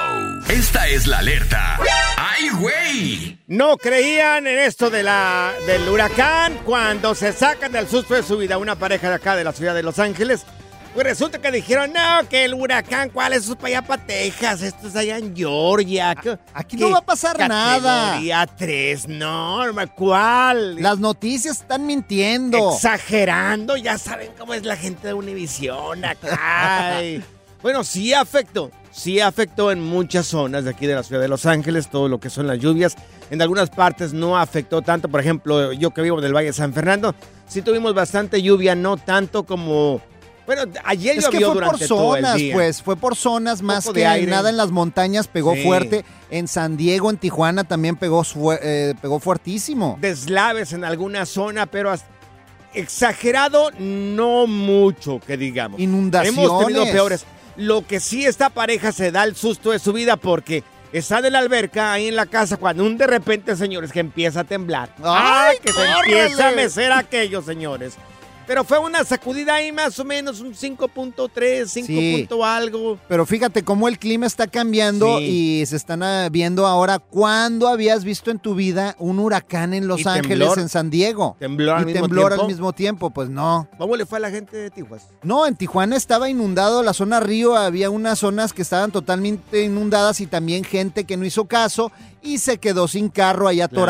Esta 0.50 0.88
es 0.88 1.08
la 1.08 1.20
alerta. 1.20 1.78
¡Ay, 2.18 2.50
güey! 2.60 3.38
No 3.48 3.78
creían 3.78 4.48
en 4.48 4.60
esto 4.60 4.90
de 4.90 5.04
la, 5.04 5.54
del 5.68 5.88
huracán 5.90 6.60
cuando 6.66 7.14
se 7.16 7.34
sacan 7.34 7.72
del 7.72 7.88
susto 7.88 8.14
de 8.14 8.24
su 8.24 8.38
vida 8.38 8.58
una 8.58 8.76
pareja 8.78 9.10
de 9.10 9.16
acá 9.16 9.36
de 9.36 9.44
la 9.44 9.52
ciudad 9.52 9.76
de 9.76 9.84
Los 9.84 10.00
Ángeles. 10.00 10.46
Pues 10.94 11.08
resulta 11.08 11.40
que 11.40 11.52
dijeron, 11.52 11.94
no, 11.94 12.28
que 12.28 12.44
el 12.44 12.54
huracán, 12.54 13.10
¿cuál 13.10 13.32
es 13.32 13.46
eso 13.46 13.56
para 13.56 13.68
allá 13.68 13.82
para 13.82 14.06
Texas? 14.06 14.62
Esto 14.62 14.90
es 14.90 14.96
allá 14.98 15.18
en 15.18 15.34
Georgia. 15.34 16.14
Aquí 16.54 16.76
no 16.76 16.92
va 16.92 16.98
a 16.98 17.06
pasar 17.06 17.40
nada. 17.40 18.10
Categoría 18.10 18.46
3, 18.46 19.08
no, 19.08 19.62
¿cuál? 19.96 20.82
Las 20.82 21.00
noticias 21.00 21.62
están 21.62 21.86
mintiendo. 21.86 22.74
Exagerando, 22.74 23.78
ya 23.78 23.98
saben 23.98 24.32
cómo 24.38 24.54
es 24.54 24.66
la 24.66 24.76
gente 24.76 25.08
de 25.08 25.14
Univisión 25.14 26.04
acá. 26.04 27.00
Bueno, 27.62 27.84
sí 27.84 28.12
afectó, 28.12 28.72
sí 28.92 29.20
afectó 29.20 29.72
en 29.72 29.84
muchas 29.84 30.26
zonas 30.26 30.64
de 30.64 30.72
aquí 30.72 30.88
de 30.88 30.96
la 30.96 31.04
ciudad 31.04 31.22
de 31.22 31.28
Los 31.28 31.46
Ángeles, 31.46 31.92
todo 31.92 32.08
lo 32.10 32.20
que 32.20 32.32
son 32.32 32.48
las 32.48 32.58
lluvias. 32.58 32.96
En 33.30 33.40
algunas 33.40 33.70
partes 33.70 34.14
no 34.14 34.36
afectó 34.36 34.82
tanto, 34.82 35.10
por 35.10 35.20
ejemplo, 35.20 35.72
yo 35.72 35.92
que 35.92 36.02
vivo 36.02 36.18
en 36.18 36.26
el 36.26 36.36
Valle 36.36 36.48
de 36.48 36.54
San 36.54 36.74
Fernando, 36.74 37.14
sí 37.48 37.62
tuvimos 37.62 37.94
bastante 37.94 38.42
lluvia, 38.42 38.74
no 38.74 38.98
tanto 38.98 39.44
como... 39.44 40.02
Bueno, 40.54 40.70
ayer 40.84 41.18
Es 41.18 41.30
que 41.30 41.38
fue 41.38 41.46
por 41.46 41.54
durante 41.54 41.88
zonas, 41.88 42.42
pues, 42.52 42.82
fue 42.82 42.98
por 42.98 43.16
zonas 43.16 43.62
más 43.62 43.88
que 43.88 44.02
de 44.02 44.06
aire. 44.06 44.30
nada 44.30 44.50
en 44.50 44.58
las 44.58 44.70
montañas 44.70 45.30
pegó 45.30 45.56
Sí. 45.56 45.64
fuerte. 45.64 46.04
En 46.30 46.50
San 46.50 46.76
Diego, 46.76 47.10
en 47.10 47.16
Tijuana 47.16 47.64
también 47.64 47.96
pegó, 47.96 48.24
eh, 48.62 48.94
pegó 49.02 49.22
fuertísimo. 49.22 49.98
Deslaves 50.02 50.74
en 50.74 50.84
alguna 50.84 51.26
zona, 51.26 51.68
pero 51.68 51.94
exagerado 52.74 53.72
no 53.80 54.46
mucho, 54.46 55.22
que 55.26 55.38
digamos. 55.38 55.80
Inundaciones. 55.80 56.38
Hemos 56.38 56.66
tenido 56.66 56.84
peores. 56.84 57.26
Lo 57.56 57.88
que 57.88 58.02
sí 58.02 58.26
esta 58.26 58.50
pareja 58.50 58.92
se 58.92 59.10
da 59.12 59.24
el 59.24 59.38
susto 59.38 59.72
de 59.72 59.80
su 59.80 59.94
vida 59.94 60.18
porque 60.18 60.66
está 60.92 61.20
en 61.20 61.32
la 61.32 61.40
alberca 61.40 61.94
ahí 61.94 62.10
en 62.10 62.18
la 62.18 62.26
casa 62.26 62.58
cuando 62.58 62.84
un 62.84 62.98
de 62.98 63.08
repente, 63.08 63.56
señores, 63.56 63.94
que 63.94 64.02
empieza 64.02 64.42
a 64.42 64.44
temblar. 64.44 64.94
¡Ay, 65.02 65.60
que 65.64 65.72
se 65.72 65.86
empieza 65.86 66.50
a 66.50 66.52
mecer 66.52 66.92
aquello, 66.92 67.42
señores. 67.42 67.94
Pero 68.52 68.66
fue 68.66 68.80
una 68.80 69.06
sacudida 69.06 69.56
ahí 69.56 69.72
más 69.72 69.98
o 69.98 70.04
menos, 70.04 70.42
un 70.42 70.54
5.3, 70.54 71.68
5 71.72 71.88
Sí. 71.88 72.18
punto 72.18 72.44
algo. 72.44 73.00
Pero 73.08 73.26
fíjate 73.26 73.64
cómo 73.64 73.88
el 73.88 73.98
clima 73.98 74.26
está 74.28 74.46
cambiando 74.46 75.20
Sí. 75.20 75.60
y 75.62 75.66
se 75.68 75.78
están 75.78 76.04
ah, 76.04 76.28
viendo 76.30 76.68
ahora 76.68 77.00
cuándo 77.00 77.70
habías 77.70 78.04
visto 78.04 78.30
en 78.30 78.40
tu 78.40 78.54
vida 78.54 78.98
un 79.00 79.20
huracán 79.20 79.74
en 79.74 79.88
Los 79.88 80.06
Ángeles, 80.06 80.28
temblor. 80.40 80.60
en 80.60 80.68
San 80.68 80.90
Diego. 80.90 81.38
Temblor 81.40 81.78
al 81.78 81.84
y 81.84 81.86
mismo 81.86 82.02
temblor 82.02 82.28
tiempo. 82.32 82.42
al 82.44 82.48
mismo 82.50 82.74
tiempo, 82.74 83.10
pues 83.12 83.30
no. 83.30 83.70
¿Cómo 83.78 83.96
le 83.96 84.06
fue 84.06 84.18
a 84.18 84.22
la 84.22 84.32
gente 84.32 84.58
de 84.58 84.70
Tijuas? 84.70 85.04
No, 85.24 85.48
en 85.48 85.56
Tijuana 85.56 85.96
estaba 85.96 86.30
inundado 86.30 86.84
la 86.84 86.92
zona 86.92 87.22
río, 87.22 87.56
había 87.56 87.90
unas 87.90 88.20
zonas 88.20 88.52
que 88.52 88.64
estaban 88.64 88.92
totalmente 88.92 89.64
inundadas 89.64 90.20
y 90.20 90.28
también 90.28 90.66
gente 90.66 91.06
que 91.06 91.16
no 91.16 91.24
hizo 91.24 91.46
caso 91.46 91.90
y 92.22 92.40
se 92.40 92.58
quedó 92.58 92.90
sin 92.90 93.08
carro 93.08 93.48
allá 93.48 93.70
Claro. 93.70 93.86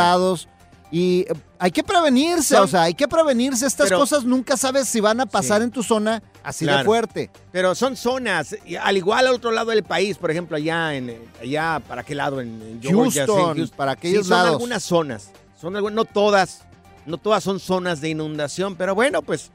Y 0.93 1.21
eh, 1.21 1.33
hay 1.57 1.71
que 1.71 1.83
prevenirse, 1.83 2.57
o 2.57 2.67
sea, 2.67 2.83
hay 2.83 2.93
que 2.93 3.07
prevenirse. 3.07 3.65
Estas 3.65 3.87
Pero- 3.87 3.99
cosas 3.99 4.25
nunca 4.25 4.57
sabes 4.57 4.89
si 4.89 4.99
van 4.99 5.21
a 5.21 5.25
pasar 5.25 5.59
Sí. 5.59 5.63
en 5.63 5.71
tu 5.71 5.83
zona 5.83 6.21
así 6.43 6.65
de 6.65 6.83
fuerte. 6.83 7.29
Pero 7.51 7.73
son 7.75 7.95
zonas, 7.95 8.55
al 8.81 8.97
igual 8.97 9.25
al 9.27 9.33
otro 9.33 9.51
lado 9.51 9.71
del 9.71 9.83
país, 9.83 10.17
por 10.17 10.31
ejemplo, 10.31 10.57
allá 10.57 10.93
en 10.95 11.17
allá 11.41 11.81
para 11.87 12.03
qué 12.03 12.13
lado 12.13 12.41
en, 12.41 12.61
en 12.61 12.81
Georgia, 12.81 13.25
sí, 13.25 13.31
Houston, 13.31 13.71
para 13.77 13.93
aquellos 13.93 14.25
Sí, 14.25 14.29
son 14.29 14.37
lados. 14.37 14.51
algunas 14.51 14.83
zonas, 14.83 15.31
son 15.59 15.73
no 15.73 16.03
todas, 16.05 16.63
no 17.05 17.17
todas 17.17 17.43
son 17.43 17.59
zonas 17.61 18.01
de 18.01 18.09
inundación, 18.09 18.75
pero 18.75 18.93
bueno, 18.93 19.21
pues 19.21 19.49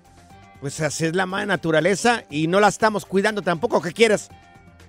pues 0.61 0.81
así 0.81 1.05
es 1.05 1.15
la 1.15 1.27
madre 1.27 1.47
naturaleza 1.47 2.25
y 2.31 2.47
no 2.47 2.61
la 2.61 2.69
estamos 2.69 3.05
cuidando 3.05 3.43
tampoco, 3.43 3.83
¿qué 3.83 3.93
quieres? 3.93 4.31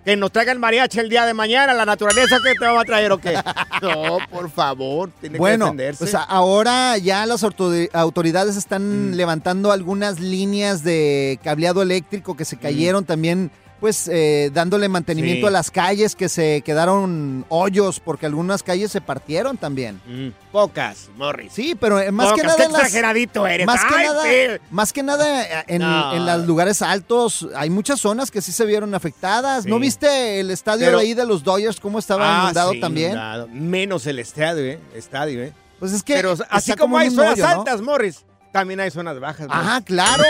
Que 0.06 0.16
nos 0.16 0.32
traiga 0.32 0.54
el 0.54 0.60
mariachi 0.60 1.00
el 1.00 1.10
día 1.10 1.26
de 1.26 1.34
mañana, 1.34 1.74
la 1.74 1.86
naturaleza 1.86 2.38
que 2.42 2.54
te 2.58 2.66
va 2.66 2.80
a 2.82 2.86
traer 2.86 3.12
o 3.12 3.18
qué? 3.18 3.34
No, 3.82 4.18
por 4.32 4.50
favor, 4.50 5.12
tiene 5.20 5.34
que 5.34 5.40
Bueno, 5.40 5.66
defenderse. 5.66 6.00
pues 6.06 6.16
ahora 6.16 6.98
ya 6.98 7.26
las 7.26 7.44
autori- 7.44 7.90
autoridades 7.94 8.56
están 8.56 9.12
Mm. 9.12 9.16
levantando 9.16 9.72
algunas 9.72 10.20
líneas 10.20 10.84
de 10.84 11.40
cableado 11.44 11.82
eléctrico 11.82 12.36
que 12.38 12.46
se 12.46 12.58
cayeron 12.58 13.04
también 13.06 13.52
pues 13.80 14.08
eh, 14.12 14.50
dándole 14.54 14.90
mantenimiento 14.90 15.46
Sí. 15.46 15.48
a 15.48 15.52
las 15.52 15.70
calles 15.72 16.16
que 16.16 16.30
se 16.30 16.62
quedaron 16.62 17.46
hoyos 17.50 18.00
porque 18.00 18.26
algunas 18.26 18.64
calles 18.64 18.92
se 18.92 19.02
partieron 19.02 19.58
también. 19.58 20.02
Mm, 20.08 20.30
pocas, 20.52 21.10
Morris. 21.16 21.52
Sí, 21.54 21.76
pero 21.80 22.00
eh, 22.00 22.12
más 22.12 22.34
que 22.34 22.44
nada 22.44 22.56
qué 22.58 22.64
en 22.64 22.72
las- 22.72 22.82
exageradito 22.82 23.46
eres. 23.46 23.68
Más 23.68 23.86
que 23.86 23.96
Ay, 23.96 24.06
nada, 24.08 24.24
sí. 24.24 24.62
más 24.72 24.94
que 24.94 25.04
nada 25.04 25.64
en, 25.68 25.82
No. 25.82 26.14
en 26.16 26.26
los 26.26 26.48
lugares 26.48 26.82
altos 26.82 27.48
hay 27.56 27.70
muchas 27.70 28.00
zonas 28.00 28.32
que 28.32 28.42
sí 28.42 28.52
se 28.52 28.66
vieron 28.66 28.96
afectadas. 28.96 29.66
¿No 29.66 29.78
viste 29.80 30.40
el 30.40 30.50
estadio 30.52 30.86
Pero- 30.88 30.98
de 31.00 31.04
ahí 31.06 31.14
de 31.14 31.26
los 31.26 31.44
Dodgers 31.44 31.80
cómo 31.80 32.00
estaba 32.00 32.28
Ah, 32.40 32.44
inundado 32.44 32.72
también? 32.80 33.12
inundado. 33.12 33.48
Menos 33.50 34.08
el 34.08 34.20
estadio, 34.20 34.64
¿eh? 34.64 34.80
Estadio, 34.96 35.44
¿eh? 35.44 35.54
Pues 35.80 35.92
es 35.94 36.02
que 36.02 36.16
Pero 36.16 36.36
así 36.50 36.74
como 36.74 36.98
hay 36.98 37.12
zonas 37.12 37.40
altas, 37.40 37.82
Morris, 37.82 38.26
también 38.52 38.80
hay 38.80 38.92
zonas 38.92 39.20
bajas. 39.20 39.48
Morris. 39.48 39.62
Ajá, 39.62 39.82
claro. 39.82 40.24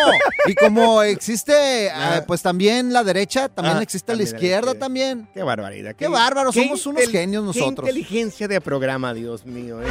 Y 0.48 0.56
como 0.56 1.02
existe, 1.04 1.88
eh, 1.88 1.92
pues 2.28 2.42
también 2.42 2.92
la 2.94 3.04
derecha, 3.04 3.50
también 3.50 3.78
Ah, 3.78 3.82
existe 3.84 4.12
la 4.12 4.18
también 4.18 4.32
la 4.32 4.38
izquierda 4.38 4.74
también. 4.76 5.28
Qué 5.34 5.44
barbaridad. 5.44 5.96
Qué 5.96 6.08
bárbaro, 6.08 6.52
qué 6.52 6.64
somos 6.64 6.86
unos 6.86 7.04
genios 7.10 7.42
Qué 7.54 7.60
nosotros. 7.60 7.88
inteligencia 7.90 8.48
de 8.48 8.62
programa, 8.62 9.14
Dios 9.14 9.46
mío. 9.46 9.82
¿eh? 9.82 9.86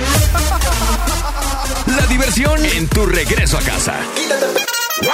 La 1.96 2.06
diversión 2.06 2.64
en 2.64 2.88
tu 2.88 3.06
regreso 3.06 3.58
a 3.58 3.60
casa. 3.62 3.94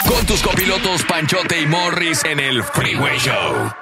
Con 0.08 0.24
tus 0.26 0.40
copilotos 0.42 1.02
Panchote 1.04 1.60
y 1.60 1.66
Morris 1.66 2.24
en 2.24 2.38
el 2.40 2.62
Freeway 2.62 3.18
Show. 3.18 3.81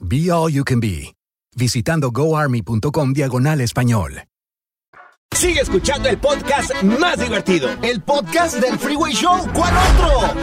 Be 0.00 0.30
All 0.30 0.50
You 0.50 0.64
Can 0.64 0.80
Be, 0.80 1.14
visitando 1.56 2.10
goarmy.com 2.10 3.12
diagonal 3.12 3.60
español. 3.60 4.24
Sigue 5.34 5.60
escuchando 5.60 6.08
el 6.08 6.18
podcast 6.18 6.72
más 6.82 7.18
divertido. 7.18 7.68
El 7.82 8.00
podcast 8.02 8.56
del 8.60 8.78
Freeway 8.78 9.12
Show. 9.12 9.46
¿Cuál 9.52 9.74
otro? 9.76 10.42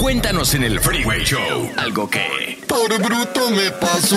Cuéntanos 0.00 0.54
en 0.54 0.62
el 0.64 0.80
Freeway 0.80 1.22
Show 1.22 1.70
algo 1.76 2.08
que... 2.08 2.58
Por 2.66 2.88
bruto 3.02 3.50
me 3.50 3.70
pasó. 3.72 4.16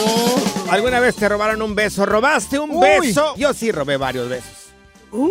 ¿Alguna 0.69 0.99
vez 0.99 1.15
te 1.15 1.27
robaron 1.27 1.61
un 1.61 1.75
beso? 1.75 2.05
¿Robaste 2.05 2.59
un 2.59 2.71
Uy. 2.71 3.07
beso? 3.07 3.33
Yo 3.35 3.53
sí 3.53 3.71
robé 3.71 3.97
varios 3.97 4.29
besos. 4.29 4.60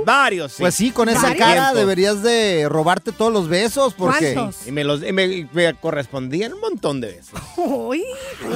Varios, 0.04 0.52
sí. 0.52 0.62
Pues 0.62 0.74
sí, 0.74 0.90
con 0.90 1.08
esa 1.08 1.22
¿Varios? 1.22 1.38
cara 1.38 1.74
deberías 1.74 2.22
de 2.22 2.66
robarte 2.68 3.12
todos 3.12 3.32
los 3.32 3.48
besos 3.48 3.94
porque... 3.94 4.36
Y 4.66 4.72
me, 4.72 4.84
los, 4.84 5.02
y 5.02 5.12
me, 5.12 5.24
y 5.26 5.48
me 5.52 5.74
correspondían 5.74 6.54
un 6.54 6.60
montón 6.60 7.00
de 7.00 7.08
besos. 7.14 7.40
Uy, 7.56 8.02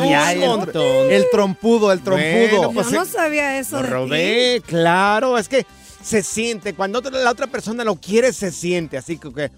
Y 0.05 0.13
hay 0.13 0.43
el, 0.43 0.49
montón. 0.49 1.11
el 1.11 1.25
trompudo, 1.31 1.93
el 1.93 2.01
trompudo. 2.01 2.57
Bueno, 2.59 2.73
pues 2.73 2.91
yo 2.91 3.01
no 3.01 3.05
sabía 3.05 3.59
eso 3.59 3.77
Lo 3.77 3.83
de 3.83 3.91
robé, 3.91 4.63
claro. 4.67 5.39
Es 5.39 5.49
que 5.49 5.67
se 6.03 6.23
siente. 6.23 6.75
Cuando 6.75 7.01
la 7.01 7.31
otra 7.31 7.47
persona 7.47 7.83
lo 7.85 7.97
quiere, 7.97 8.33
se 8.33 8.53
siente. 8.53 8.99
Así 8.99 9.19
que. 9.19 9.51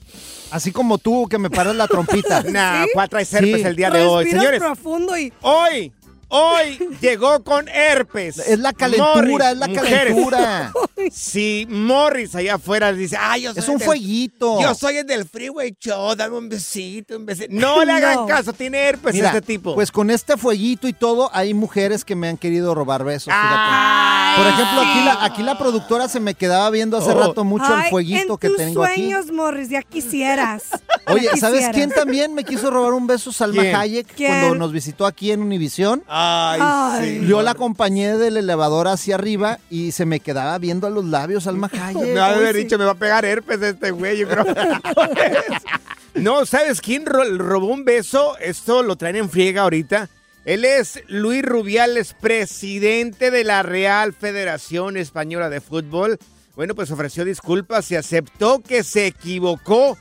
Así 0.52 0.70
como 0.70 0.98
tú, 0.98 1.26
que 1.28 1.38
me 1.38 1.50
paras 1.50 1.74
la 1.74 1.88
trompita. 1.88 2.42
Nah, 2.46 2.84
¿Sí? 2.84 2.90
¿cuál 2.94 3.08
trae 3.08 3.26
herpes 3.30 3.60
Sí. 3.62 3.66
el 3.66 3.74
día 3.76 3.90
de 3.90 4.02
hoy? 4.02 4.24
Respiras 4.24 4.42
Señores, 4.44 4.60
profundo 4.60 5.18
y... 5.18 5.32
hoy, 5.42 5.92
hoy 6.28 6.78
llegó 7.00 7.42
con 7.44 7.68
herpes. 7.68 8.38
Es 8.38 8.58
la 8.58 8.72
calentura, 8.72 9.52
es 9.52 9.58
la 9.58 9.68
mujeres. 9.68 10.12
calentura. 10.14 10.72
Si 11.12 11.66
Morris 11.70 12.34
allá 12.34 12.54
afuera 12.54 12.92
dice, 12.92 13.16
ay, 13.20 13.42
yo 13.42 13.52
soy 13.52 13.62
Es 13.62 13.68
un 13.68 13.76
del- 13.78 13.86
fueguito. 13.86 14.60
Yo 14.60 14.74
soy 14.74 14.96
el 14.96 15.06
del 15.06 15.24
Freeway 15.28 15.76
Show, 15.78 16.16
dame 16.16 16.36
un 16.38 16.48
besito, 16.48 17.16
un 17.16 17.26
besito. 17.26 17.48
No 17.50 17.84
le 17.84 17.92
hagan 17.92 18.14
No. 18.16 18.26
caso, 18.26 18.52
tiene 18.52 18.78
herpes 18.78 19.14
Mira, 19.14 19.28
este 19.28 19.42
tipo. 19.42 19.74
Pues 19.74 19.92
con 19.92 20.10
este 20.10 20.36
fueguito 20.36 20.88
y 20.88 20.92
todo, 20.94 21.30
hay 21.32 21.54
mujeres 21.54 22.04
que 22.04 22.16
me 22.16 22.28
han 22.28 22.36
querido 22.38 22.74
robar 22.74 23.04
besos. 23.04 23.32
Por 23.32 24.46
ejemplo, 24.46 24.80
aquí 24.80 25.04
la, 25.04 25.18
aquí 25.24 25.42
la 25.42 25.58
productora 25.58 26.08
se 26.08 26.18
me 26.18 26.34
quedaba 26.34 26.68
viendo 26.70 26.96
hace 26.96 27.10
Oh. 27.10 27.20
rato 27.28 27.44
mucho 27.44 27.72
el 27.76 27.84
fueguito 27.90 28.32
en 28.34 28.38
que 28.38 28.48
tus 28.48 28.56
tengo 28.56 28.82
aquí. 28.84 28.94
sueños, 28.96 29.30
Morris, 29.30 29.68
ya 29.68 29.82
quisieras. 29.82 30.64
Oye, 31.06 31.24
Ya 31.24 31.36
¿sabes 31.36 31.58
quisieras. 31.60 31.76
quién 31.76 31.90
también 31.90 32.34
me 32.34 32.42
quiso 32.44 32.70
robar 32.70 32.92
un 32.94 33.06
beso? 33.06 33.32
Salma 33.32 33.62
¿Quién? 33.62 33.76
Hayek, 33.76 34.06
¿Quién? 34.14 34.30
cuando 34.40 34.54
nos 34.56 34.72
visitó 34.72 35.06
aquí 35.06 35.30
en 35.30 35.40
Univisión. 35.42 36.02
Ay, 36.18 36.60
Ay. 36.62 37.20
sí. 37.20 37.26
Yo 37.26 37.42
la 37.42 37.50
acompañé 37.50 38.16
del 38.16 38.38
elevador 38.38 38.88
hacia 38.88 39.16
arriba 39.16 39.58
y 39.68 39.92
se 39.92 40.06
me 40.06 40.20
quedaba 40.20 40.56
viendo 40.58 40.86
a 40.86 40.90
los 40.90 41.04
labios 41.04 41.44
Salma 41.44 41.70
Hayek. 41.80 42.02
Me 42.02 42.14
va 42.14 42.26
a 42.28 42.34
haber 42.34 42.54
Uy, 42.54 42.60
sí. 42.60 42.64
dicho, 42.64 42.78
me 42.78 42.84
va 42.86 42.92
a 42.92 42.94
pegar 42.94 43.24
herpes 43.26 43.60
este 43.60 43.90
güey, 43.90 44.16
yo 44.18 44.28
creo. 44.28 44.46
no, 46.14 46.46
¿sabes 46.46 46.80
quién 46.80 47.04
ro- 47.06 47.36
robó 47.38 47.66
un 47.66 47.84
beso? 47.84 48.36
Esto 48.38 48.82
lo 48.82 48.96
traen 48.96 49.16
en 49.16 49.30
friega 49.30 49.62
ahorita. 49.62 50.08
Él 50.44 50.64
es 50.64 51.02
Luis 51.08 51.42
Rubiales, 51.44 52.14
presidente 52.14 53.30
de 53.30 53.44
la 53.44 53.62
Real 53.62 54.12
Federación 54.12 54.96
Española 54.96 55.50
de 55.50 55.60
Fútbol. 55.60 56.18
Bueno, 56.54 56.74
pues 56.74 56.90
ofreció 56.90 57.24
disculpas 57.24 57.90
y 57.90 57.96
aceptó 57.96 58.60
que 58.62 58.82
se 58.84 59.06
equivocó 59.08 59.98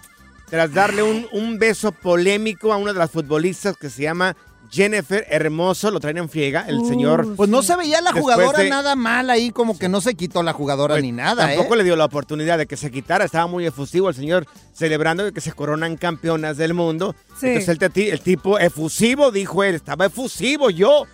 tras 0.50 0.72
darle 0.72 1.02
un, 1.04 1.28
un 1.34 1.58
beso 1.58 1.92
polémico 1.92 2.72
a 2.72 2.78
una 2.78 2.94
de 2.94 3.00
las 3.00 3.12
futbolistas 3.12 3.76
que 3.76 3.90
se 3.90 4.04
llama 4.04 4.38
Jennifer 4.72 5.26
Hermoso. 5.30 5.92
Lo 5.92 6.00
traen 6.00 6.18
en 6.18 6.30
friega, 6.30 6.66
el 6.68 6.86
señor. 6.86 7.36
Pues 7.36 7.50
no 7.50 7.64
se 7.64 7.76
veía 7.76 8.02
la 8.02 8.12
jugadora 8.14 8.60
de- 8.60 8.70
nada 8.70 8.96
mal 8.96 9.30
ahí, 9.30 9.52
como 9.52 9.78
que 9.78 9.90
no 9.90 10.02
se 10.02 10.16
quitó 10.16 10.44
la 10.44 10.54
jugadora 10.54 10.96
Pues, 10.96 11.04
ni 11.04 11.12
nada, 11.12 11.48
Tampoco 11.48 11.74
¿eh? 11.74 11.78
le 11.78 11.84
dio 11.84 11.96
la 11.96 12.06
oportunidad 12.06 12.58
de 12.58 12.66
que 12.68 12.78
se 12.78 12.92
quitara. 12.92 13.26
Estaba 13.26 13.48
muy 13.48 13.66
efusivo 13.66 14.10
el 14.10 14.16
señor 14.16 14.46
celebrando 14.74 15.32
que 15.32 15.42
se 15.42 15.52
coronan 15.54 15.98
campeonas 15.98 16.58
del 16.58 16.74
mundo. 16.74 17.16
Sí. 17.40 17.48
Entonces 17.48 17.78
el, 17.96 18.04
el 18.14 18.22
tipo 18.22 18.60
efusivo, 18.60 19.32
dijo 19.32 19.64
él, 19.64 19.76
estaba 19.76 20.06
efusivo 20.08 20.70
yo. 20.70 21.06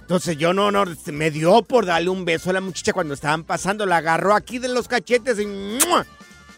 Entonces 0.00 0.36
yo 0.36 0.52
no, 0.52 0.70
no, 0.70 0.84
me 1.06 1.30
dio 1.30 1.62
por 1.62 1.86
darle 1.86 2.10
un 2.10 2.24
beso 2.24 2.50
a 2.50 2.52
la 2.52 2.60
muchacha 2.60 2.92
cuando 2.92 3.14
estaban 3.14 3.44
pasando. 3.44 3.86
La 3.86 3.98
agarró 3.98 4.34
aquí 4.34 4.58
de 4.58 4.68
los 4.68 4.88
cachetes 4.88 5.38
y 5.38 5.46
¡mua! 5.46 6.04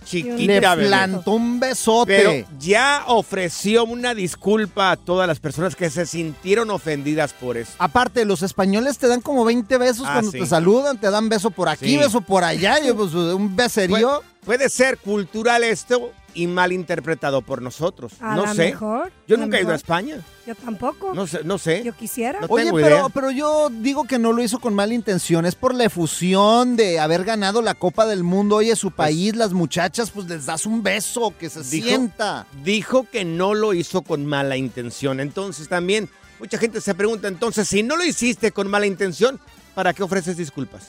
Le 0.05 0.09
chiquita. 0.09 0.75
bebé. 0.75 0.89
plantó 0.89 1.33
un 1.33 1.59
besote. 1.61 2.17
Pero 2.17 2.47
ya 2.59 3.05
ofreció 3.09 3.85
una 3.85 4.15
disculpa 4.15 4.91
a 4.93 4.97
todas 4.97 5.27
las 5.27 5.41
personas 5.41 5.75
que 5.77 5.91
se 5.91 6.07
sintieron 6.07 6.71
ofendidas 6.71 7.33
por 7.33 7.57
eso. 7.57 7.73
Aparte, 7.79 8.25
los 8.25 8.43
españoles 8.43 8.99
te 8.99 9.09
dan 9.09 9.21
como 9.21 9.45
20 9.45 9.77
besos 9.79 10.07
Ah, 10.09 10.13
cuando 10.15 10.31
sí. 10.33 10.39
te 10.41 10.47
saludan, 10.47 10.99
te 10.99 11.11
dan 11.11 11.29
beso 11.29 11.51
por 11.51 11.69
aquí, 11.69 11.89
Sí. 11.91 11.97
beso 11.97 12.21
por 12.21 12.45
allá, 12.45 12.79
y 12.81 12.93
pues 12.93 13.13
un 13.15 13.55
beserío. 13.57 14.23
Puede 14.45 14.69
ser 14.69 14.99
cultural 14.99 15.65
esto 15.65 16.13
y 16.35 16.47
mal 16.47 16.73
interpretado 16.73 17.43
por 17.43 17.63
nosotros. 17.63 18.13
A 18.21 18.35
no 18.37 18.43
la 18.45 18.55
sé. 18.55 18.67
mejor, 18.67 19.13
Yo 19.29 19.37
nunca 19.37 19.59
he 19.59 19.63
ido 19.63 19.73
a. 19.73 19.75
España. 19.77 20.19
Yo 20.47 20.55
tampoco. 20.55 21.15
No 21.15 21.27
sé, 21.27 21.41
no 21.45 21.57
sé. 21.59 21.83
Yo 21.85 21.95
quisiera. 21.97 22.41
No 22.41 22.47
Oye, 22.51 22.65
tengo 22.65 22.77
pero, 22.77 22.89
idea. 22.97 23.09
pero 23.09 23.31
yo 23.31 23.71
digo 23.71 24.05
que 24.05 24.19
no 24.19 24.33
lo 24.33 24.43
hizo 24.43 24.59
con 24.59 24.75
mala 24.75 24.93
intención, 24.95 25.47
es 25.47 25.55
por 25.55 25.75
la 25.75 25.85
efusión 25.85 26.77
de 26.77 26.99
haber 27.01 27.25
ganado 27.25 27.63
la 27.63 27.75
Copa 27.75 28.07
del 28.07 28.23
Mundo. 28.25 28.57
Oye, 28.57 28.77
su 28.77 28.91
país, 28.91 29.35
las 29.37 29.53
muchachas, 29.53 30.11
pues 30.11 30.27
les 30.29 30.47
das 30.47 30.67
un 30.67 30.83
beso, 30.83 31.33
que 31.39 31.49
se 31.51 31.61
Dijo- 31.63 31.87
sienta. 31.89 32.47
Dijo 32.63 33.07
que 33.11 33.25
no 33.25 33.55
lo 33.55 33.73
hizo 33.75 34.03
con 34.03 34.27
mala 34.27 34.57
intención. 34.57 35.21
Entonces 35.21 35.69
también 35.69 36.09
mucha 36.39 36.59
gente 36.59 36.81
se 36.81 36.95
pregunta, 36.95 37.29
entonces, 37.29 37.67
si 37.69 37.83
no 37.83 37.97
lo 37.97 38.05
hiciste 38.05 38.53
con 38.53 38.69
mala 38.69 38.87
intención, 38.87 39.41
¿para 39.75 39.95
qué 39.95 40.03
ofreces 40.03 40.37
disculpas? 40.37 40.89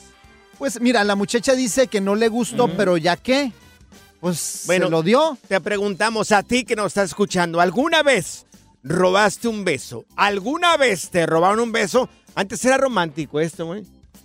Pues 0.57 0.79
mira, 0.81 1.03
la 1.03 1.15
muchacha 1.15 1.53
dice 1.53 1.87
que 1.87 1.99
no 2.01 2.15
le 2.15 2.27
gustó, 2.29 2.67
pero 2.75 2.97
ya 2.97 3.15
qué. 3.17 3.51
Pues 4.25 4.63
Bueno, 4.65 4.87
se 4.87 4.89
lo 4.91 5.03
dio. 5.03 5.37
Te 5.47 5.61
preguntamos 5.61 6.31
a 6.31 6.41
ti 6.41 6.63
que 6.63 6.75
nos 6.75 6.87
estás 6.87 7.09
escuchando, 7.09 7.61
¿alguna 7.61 8.01
vez 8.01 8.47
robaste 8.81 9.47
un 9.47 9.63
beso? 9.63 10.03
¿Alguna 10.15 10.77
vez 10.77 11.11
te 11.11 11.27
robaron 11.27 11.59
un 11.59 11.71
beso? 11.71 12.09
Antes 12.33 12.65
era 12.65 12.77
romántico 12.77 13.39
esto, 13.39 13.67
güey. 13.67 13.83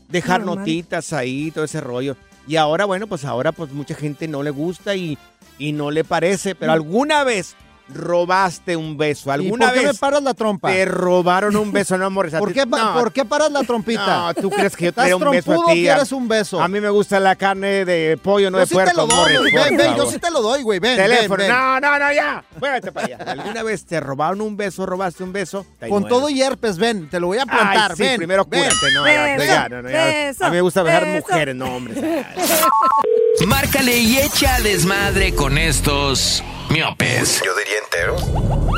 Dejar 0.08 0.42
notitas 0.42 1.12
ahí, 1.12 1.50
todo 1.50 1.64
ese 1.64 1.82
rollo. 1.82 2.16
Y 2.48 2.56
ahora, 2.56 2.86
bueno, 2.86 3.08
pues 3.08 3.26
ahora 3.26 3.52
pues 3.52 3.72
mucha 3.72 3.94
gente 3.94 4.26
no 4.26 4.42
le 4.42 4.48
gusta 4.48 4.96
y, 4.96 5.18
y 5.58 5.72
no 5.72 5.90
le 5.90 6.02
parece. 6.02 6.54
Pero 6.54 6.72
alguna 6.72 7.22
vez 7.22 7.54
robaste 7.94 8.76
un 8.76 8.96
beso. 8.96 9.30
¿Y 9.30 9.32
¿Alguna 9.32 9.66
por 9.66 9.74
qué 9.74 9.80
me 9.80 9.86
vez 9.88 9.98
paras 9.98 10.22
la 10.22 10.34
trompa? 10.34 10.68
te 10.70 10.84
robaron 10.84 11.56
un 11.56 11.72
beso? 11.72 11.96
No, 11.98 12.06
amores. 12.06 12.34
a 12.34 12.38
¿Por 12.38 12.52
qué, 12.52 12.66
pa- 12.66 12.78
no, 12.78 12.94
¿Por 12.94 13.12
qué 13.12 13.24
paras 13.24 13.50
la 13.50 13.62
trompita? 13.62 14.06
No, 14.06 14.34
¿tú 14.34 14.50
crees 14.50 14.76
que 14.76 14.86
yo 14.86 14.92
te 14.92 15.00
¿Estás 15.00 15.04
daría 15.10 15.16
un 15.16 15.30
beso 15.30 15.52
a 15.52 15.72
ti? 15.72 15.80
quieres 15.80 16.12
un 16.12 16.28
beso? 16.28 16.60
A 16.62 16.68
mí 16.68 16.80
me 16.80 16.90
gusta 16.90 17.20
la 17.20 17.36
carne 17.36 17.84
de 17.84 18.18
pollo, 18.22 18.50
no 18.50 18.58
yo 18.58 18.60
de 18.60 18.66
sí 18.66 18.74
puerco. 18.74 18.90
te 18.90 18.96
lo 18.96 19.06
doy, 19.06 19.32
Ven, 19.52 19.76
ven, 19.76 19.96
yo 19.96 20.10
sí 20.10 20.18
te 20.18 20.30
lo 20.30 20.42
doy, 20.42 20.62
güey. 20.62 20.78
Ven, 20.78 20.96
Teléfono. 20.96 21.36
ven, 21.36 21.48
ven. 21.48 21.56
No, 21.56 21.80
no, 21.80 21.98
no, 21.98 22.12
ya. 22.12 22.44
Muévete 22.60 22.92
para 22.92 23.06
allá. 23.06 23.18
¿Alguna 23.26 23.62
vez 23.62 23.84
te 23.84 24.00
robaron 24.00 24.40
un 24.40 24.56
beso, 24.56 24.86
robaste 24.86 25.22
un 25.24 25.32
beso? 25.32 25.66
Te 25.78 25.88
Con 25.88 26.02
muero. 26.02 26.16
todo 26.16 26.28
y 26.30 26.40
herpes, 26.42 26.78
ven, 26.78 27.08
te 27.08 27.20
lo 27.20 27.28
voy 27.28 27.38
a 27.38 27.46
plantar, 27.46 27.90
Ay, 27.92 27.96
sí, 27.96 28.02
ven. 28.02 28.16
primero 28.16 28.44
ven. 28.44 28.62
cúrate. 28.62 28.94
No, 28.94 29.06
ya, 29.06 29.24
Beso, 29.36 29.44
ya, 29.44 29.68
no, 29.68 29.82
no, 29.82 29.90
ya. 29.90 30.04
beso, 30.04 30.44
A 30.44 30.48
mí 30.50 30.56
me 30.56 30.60
gusta 30.62 30.82
besar 30.82 31.06
mujeres, 31.06 31.54
no 31.56 31.66
hombres. 31.76 31.98
Márcale 33.46 33.96
y 33.96 34.18
echa 34.18 34.58
desmadre 34.60 35.34
con 35.34 35.56
estos 35.58 36.42
miopes. 36.70 37.42
Yo 37.44 37.52
diría 37.56 37.78
entero. 37.84 38.16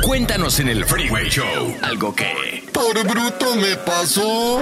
Cuéntanos 0.05 0.59
en 0.59 0.69
el 0.69 0.85
Freeway 0.85 1.29
Show 1.29 1.77
algo 1.81 2.13
que... 2.13 2.63
Por 2.73 3.03
bruto 3.07 3.55
me 3.55 3.75
pasó. 3.77 4.61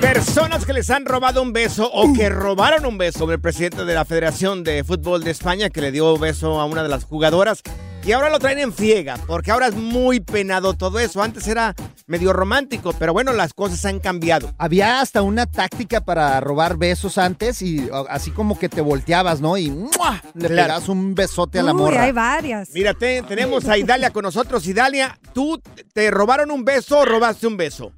Personas 0.00 0.64
que 0.64 0.72
les 0.72 0.90
han 0.90 1.06
robado 1.06 1.42
un 1.42 1.52
beso 1.52 1.90
o 1.90 2.12
que 2.12 2.28
robaron 2.28 2.84
un 2.86 2.98
beso. 2.98 3.30
El 3.32 3.40
presidente 3.40 3.84
de 3.84 3.94
la 3.94 4.04
Federación 4.04 4.62
de 4.64 4.84
Fútbol 4.84 5.24
de 5.24 5.30
España 5.30 5.70
que 5.70 5.80
le 5.80 5.90
dio 5.90 6.16
beso 6.18 6.60
a 6.60 6.66
una 6.66 6.82
de 6.82 6.88
las 6.88 7.04
jugadoras. 7.04 7.62
Y 8.08 8.12
ahora 8.12 8.30
lo 8.30 8.38
traen 8.38 8.58
en 8.58 8.72
friega, 8.72 9.18
porque 9.26 9.50
ahora 9.50 9.66
es 9.66 9.74
muy 9.74 10.18
penado 10.20 10.72
todo 10.72 10.98
eso. 10.98 11.22
Antes 11.22 11.46
era 11.46 11.74
medio 12.06 12.32
romántico, 12.32 12.94
pero 12.98 13.12
bueno, 13.12 13.34
las 13.34 13.52
cosas 13.52 13.84
han 13.84 14.00
cambiado. 14.00 14.50
Había 14.56 15.02
hasta 15.02 15.20
una 15.20 15.44
táctica 15.44 16.00
para 16.00 16.40
robar 16.40 16.78
besos 16.78 17.18
antes 17.18 17.60
y 17.60 17.86
así 18.08 18.30
como 18.30 18.58
que 18.58 18.70
te 18.70 18.80
volteabas, 18.80 19.42
¿no? 19.42 19.58
Y 19.58 19.70
¡mua! 19.70 20.22
le 20.32 20.48
Claro. 20.48 20.68
pegas 20.72 20.88
un 20.88 21.14
besote 21.14 21.58
a 21.58 21.62
la 21.62 21.74
Uy, 21.74 21.80
morra. 21.82 22.04
hay 22.04 22.12
varias. 22.12 22.70
Mira, 22.72 22.94
te- 22.94 23.20
tenemos 23.24 23.68
a 23.68 23.76
Idalia 23.76 24.08
con 24.08 24.22
nosotros. 24.22 24.66
Idalia, 24.66 25.18
¿tú 25.34 25.60
te 25.92 26.10
robaron 26.10 26.50
un 26.50 26.64
beso 26.64 27.00
o 27.00 27.04
robaste 27.04 27.46
un 27.46 27.58
beso? 27.58 27.92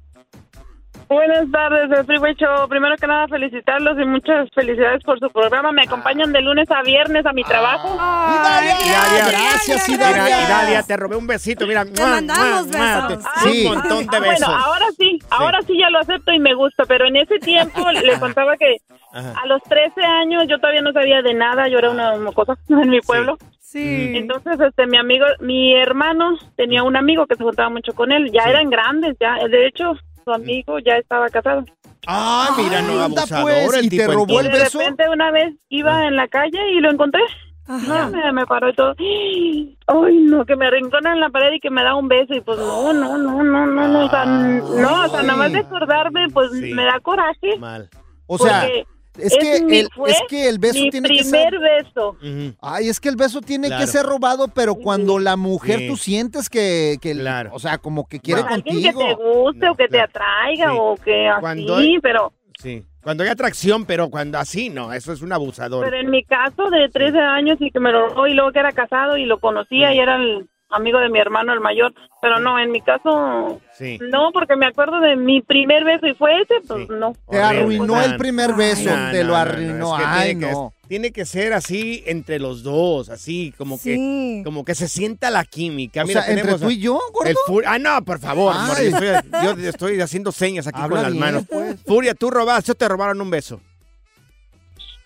Buenas 1.11 1.51
tardes, 1.51 1.91
el 1.91 2.05
Freeway 2.05 2.33
Show. 2.35 2.69
Primero 2.69 2.95
que 2.95 3.05
nada, 3.05 3.27
felicitarlos 3.27 3.99
y 3.99 4.05
muchas 4.05 4.47
felicidades 4.55 5.03
por 5.03 5.19
su 5.19 5.29
programa. 5.29 5.73
Me 5.73 5.81
acompañan 5.81 6.31
de 6.31 6.39
lunes 6.41 6.71
a 6.71 6.81
viernes 6.83 7.25
a 7.25 7.33
mi 7.33 7.43
trabajo. 7.43 7.89
Idalia, 7.95 9.25
gracias, 9.29 9.89
Idalia. 9.89 10.23
Mira, 10.23 10.41
Idalia, 10.47 10.83
te 10.83 10.95
robé 10.95 11.17
un 11.17 11.27
besito. 11.27 11.67
Mira, 11.67 11.83
Te 11.83 12.01
mandamos 12.01 12.69
besos. 12.69 13.25
Sí. 13.43 13.65
Un 13.67 13.73
montón 13.73 14.07
de 14.07 14.17
Ah. 14.17 14.19
Bueno, 14.23 14.47
ahora 14.47 14.85
sí, 14.97 15.19
ahora 15.31 15.59
sí 15.67 15.77
ya 15.77 15.89
lo 15.89 15.99
acepto 15.99 16.31
y 16.31 16.39
me 16.39 16.53
gusta, 16.53 16.85
pero 16.85 17.05
en 17.05 17.17
ese 17.17 17.39
tiempo 17.39 17.91
le 17.91 18.17
contaba 18.17 18.55
que 18.55 18.77
Ajá. 19.11 19.33
a 19.43 19.47
los 19.47 19.61
13 19.63 20.01
años 20.01 20.45
yo 20.47 20.59
todavía 20.59 20.81
no 20.81 20.93
sabía 20.93 21.21
de 21.21 21.33
nada, 21.33 21.67
yo 21.67 21.77
era 21.77 21.89
una 21.89 22.15
mocosa 22.19 22.55
en 22.69 22.89
mi 22.89 23.01
pueblo. 23.01 23.37
Sí. 23.59 24.13
Entonces, 24.15 24.57
este, 24.61 24.87
mi 24.87 24.97
amigo, 24.97 25.25
mi 25.41 25.75
hermano 25.75 26.37
tenía 26.55 26.83
un 26.83 26.95
amigo 26.95 27.25
que 27.25 27.35
se 27.35 27.43
juntaba 27.43 27.69
mucho 27.69 27.91
con 27.93 28.13
él, 28.13 28.31
ya 28.31 28.43
eran 28.43 28.69
grandes, 28.69 29.17
ya, 29.19 29.35
de 29.49 29.67
hecho, 29.67 29.93
su 30.23 30.31
amigo 30.31 30.79
ya 30.79 30.93
estaba 30.97 31.29
casado. 31.29 31.63
Ah, 32.07 32.49
mira, 32.57 32.81
no, 32.81 33.03
anda, 33.03 33.21
abusador 33.21 33.43
pues, 33.67 33.73
el 33.77 33.85
¿y 33.85 33.89
te 33.89 33.97
tipo 33.99 34.11
robó 34.11 34.39
el 34.39 34.47
de 34.47 34.59
beso? 34.59 34.79
Ah. 34.79 34.83
repente 34.83 35.09
una 35.09 35.31
vez 35.31 35.53
iba 35.69 36.07
en 36.07 36.15
la 36.15 36.27
calle 36.27 36.59
y 36.73 36.79
lo 36.79 36.91
encontré. 36.91 37.21
No, 37.67 38.09
me, 38.09 38.31
me 38.33 38.45
paró 38.47 38.69
y 38.69 38.73
todo. 38.73 38.95
Ay, 38.97 40.17
no, 40.23 40.45
que 40.45 40.55
me 40.55 40.65
arrincona 40.67 41.13
en 41.13 41.19
la 41.21 41.29
pared 41.29 41.53
y 41.53 41.59
que 41.59 41.69
me 41.69 41.83
da 41.83 41.95
un 41.95 42.07
beso. 42.07 42.33
Y 42.33 42.41
pues 42.41 42.57
no, 42.57 42.91
no, 42.91 43.17
no, 43.17 43.43
no, 43.43 43.65
no, 43.65 43.87
no. 43.87 44.05
O 44.05 44.09
sea, 44.09 44.25
no, 44.25 45.05
o 45.05 45.09
sea, 45.09 45.21
nada 45.21 45.37
más 45.37 45.53
de 45.53 45.59
acordarme, 45.59 46.27
pues 46.33 46.51
Sí. 46.51 46.73
me 46.73 46.83
da 46.83 46.99
coraje. 46.99 47.57
Mal. 47.59 47.89
O 48.25 48.37
sea, 48.37 48.61
porque 48.61 48.85
es 49.17 49.35
que, 49.37 49.61
mi- 49.63 49.79
el, 49.79 49.89
fue 49.95 50.11
es 50.11 50.19
que 50.29 50.47
el 50.47 50.57
beso 50.59 50.79
mi 50.79 50.89
tiene 50.89 51.09
que 51.09 51.21
primer 51.23 51.49
ser... 51.51 51.59
beso. 51.59 52.09
Ujú. 52.21 52.55
Ay, 52.61 52.87
es 52.89 52.99
que 52.99 53.09
el 53.09 53.15
beso 53.15 53.41
tiene 53.41 53.67
Claro. 53.67 53.81
que 53.85 53.87
ser 53.91 54.05
robado, 54.05 54.47
pero 54.47 54.75
cuando 54.75 55.19
la 55.19 55.35
mujer 55.35 55.79
Sí. 55.79 55.87
tú 55.87 55.97
sientes 55.97 56.49
que, 56.49 56.97
que 57.01 57.13
Claro. 57.13 57.49
o 57.53 57.59
sea, 57.59 57.77
como 57.77 58.07
que 58.07 58.19
quiere 58.19 58.41
Alguien 58.41 58.61
contigo. 58.61 58.99
que 58.99 59.05
te 59.05 59.13
guste 59.15 59.69
o 59.69 59.75
que 59.75 59.83
te 59.87 59.89
claro. 59.97 60.09
atraiga 60.09 60.71
Sí. 60.71 60.77
o 60.79 60.95
que 61.03 61.27
así, 61.27 61.41
Cuando 61.41 61.75
hay- 61.77 61.99
pero... 61.99 62.33
Sí. 62.59 62.85
Cuando 63.03 63.23
hay 63.23 63.29
atracción, 63.29 63.85
pero 63.85 64.11
cuando 64.11 64.37
así, 64.37 64.69
no, 64.69 64.93
eso 64.93 65.11
es 65.11 65.23
un 65.23 65.33
abusador. 65.33 65.83
Pero 65.83 65.97
en 65.97 66.11
mi 66.11 66.23
caso 66.23 66.69
de 66.69 66.87
13 66.87 67.17
años 67.19 67.57
y 67.59 67.71
que 67.71 67.79
me 67.79 67.91
lo 67.91 68.09
robó 68.09 68.27
y 68.27 68.35
luego 68.35 68.51
que 68.51 68.59
era 68.59 68.71
casado 68.73 69.17
y 69.17 69.25
lo 69.25 69.39
conocía 69.39 69.91
y 69.91 69.97
era 69.97 70.17
el 70.17 70.47
amigo 70.71 70.99
de 70.99 71.09
mi 71.09 71.19
hermano 71.19 71.53
el 71.53 71.59
mayor, 71.59 71.93
pero 72.21 72.39
no, 72.39 72.59
en 72.59 72.71
mi 72.71 72.81
caso 72.81 73.59
Sí. 73.77 73.97
no, 74.09 74.29
porque 74.31 74.55
me 74.55 74.67
acuerdo 74.67 74.99
de 74.99 75.15
mi 75.15 75.41
primer 75.41 75.83
beso 75.83 76.07
y 76.07 76.13
fue 76.13 76.41
ese, 76.41 76.55
pues 76.67 76.87
no. 76.89 77.13
Te 77.29 77.41
arruinó 77.41 78.01
el 78.01 78.15
primer 78.17 78.53
beso, 78.53 78.89
No, 78.95 79.11
te 79.11 79.23
no, 79.23 79.29
lo 79.29 79.33
no, 79.33 79.33
no, 79.33 79.35
arruinó. 79.37 79.95
es 79.97 80.01
que 80.01 80.07
Ay, 80.07 80.25
tiene 80.35 80.45
que- 80.47 80.51
no. 80.51 80.73
tiene 80.87 81.11
que 81.11 81.25
ser 81.25 81.53
así 81.53 82.03
entre 82.05 82.39
los 82.39 82.63
dos, 82.63 83.09
así 83.09 83.53
como 83.57 83.77
Sí. 83.77 83.91
que 83.95 84.41
como 84.43 84.63
que 84.65 84.75
se 84.75 84.87
sienta 84.87 85.29
la 85.29 85.45
química. 85.45 86.03
O 86.03 86.07
Mira, 86.07 86.23
sea, 86.23 86.33
entre 86.33 86.57
tú 86.57 86.69
y 86.69 86.79
yo, 86.79 86.99
gordo. 87.13 87.29
el 87.59 87.65
ah, 87.65 87.79
no, 87.79 88.01
por 88.03 88.19
favor, 88.19 88.53
amor, 88.55 88.77
yo, 88.77 88.97
estoy, 88.97 89.63
yo 89.63 89.69
estoy 89.69 90.01
haciendo 90.01 90.31
señas 90.31 90.67
aquí 90.67 90.79
Habla 90.81 90.95
con 90.97 91.03
las 91.03 91.11
bien, 91.13 91.23
manos. 91.25 91.43
pues. 91.49 91.81
Furia, 91.85 92.13
tú 92.13 92.29
robaste 92.29 92.71
o 92.73 92.75
te 92.75 92.87
robaron 92.87 93.19
un 93.21 93.29
beso. 93.29 93.61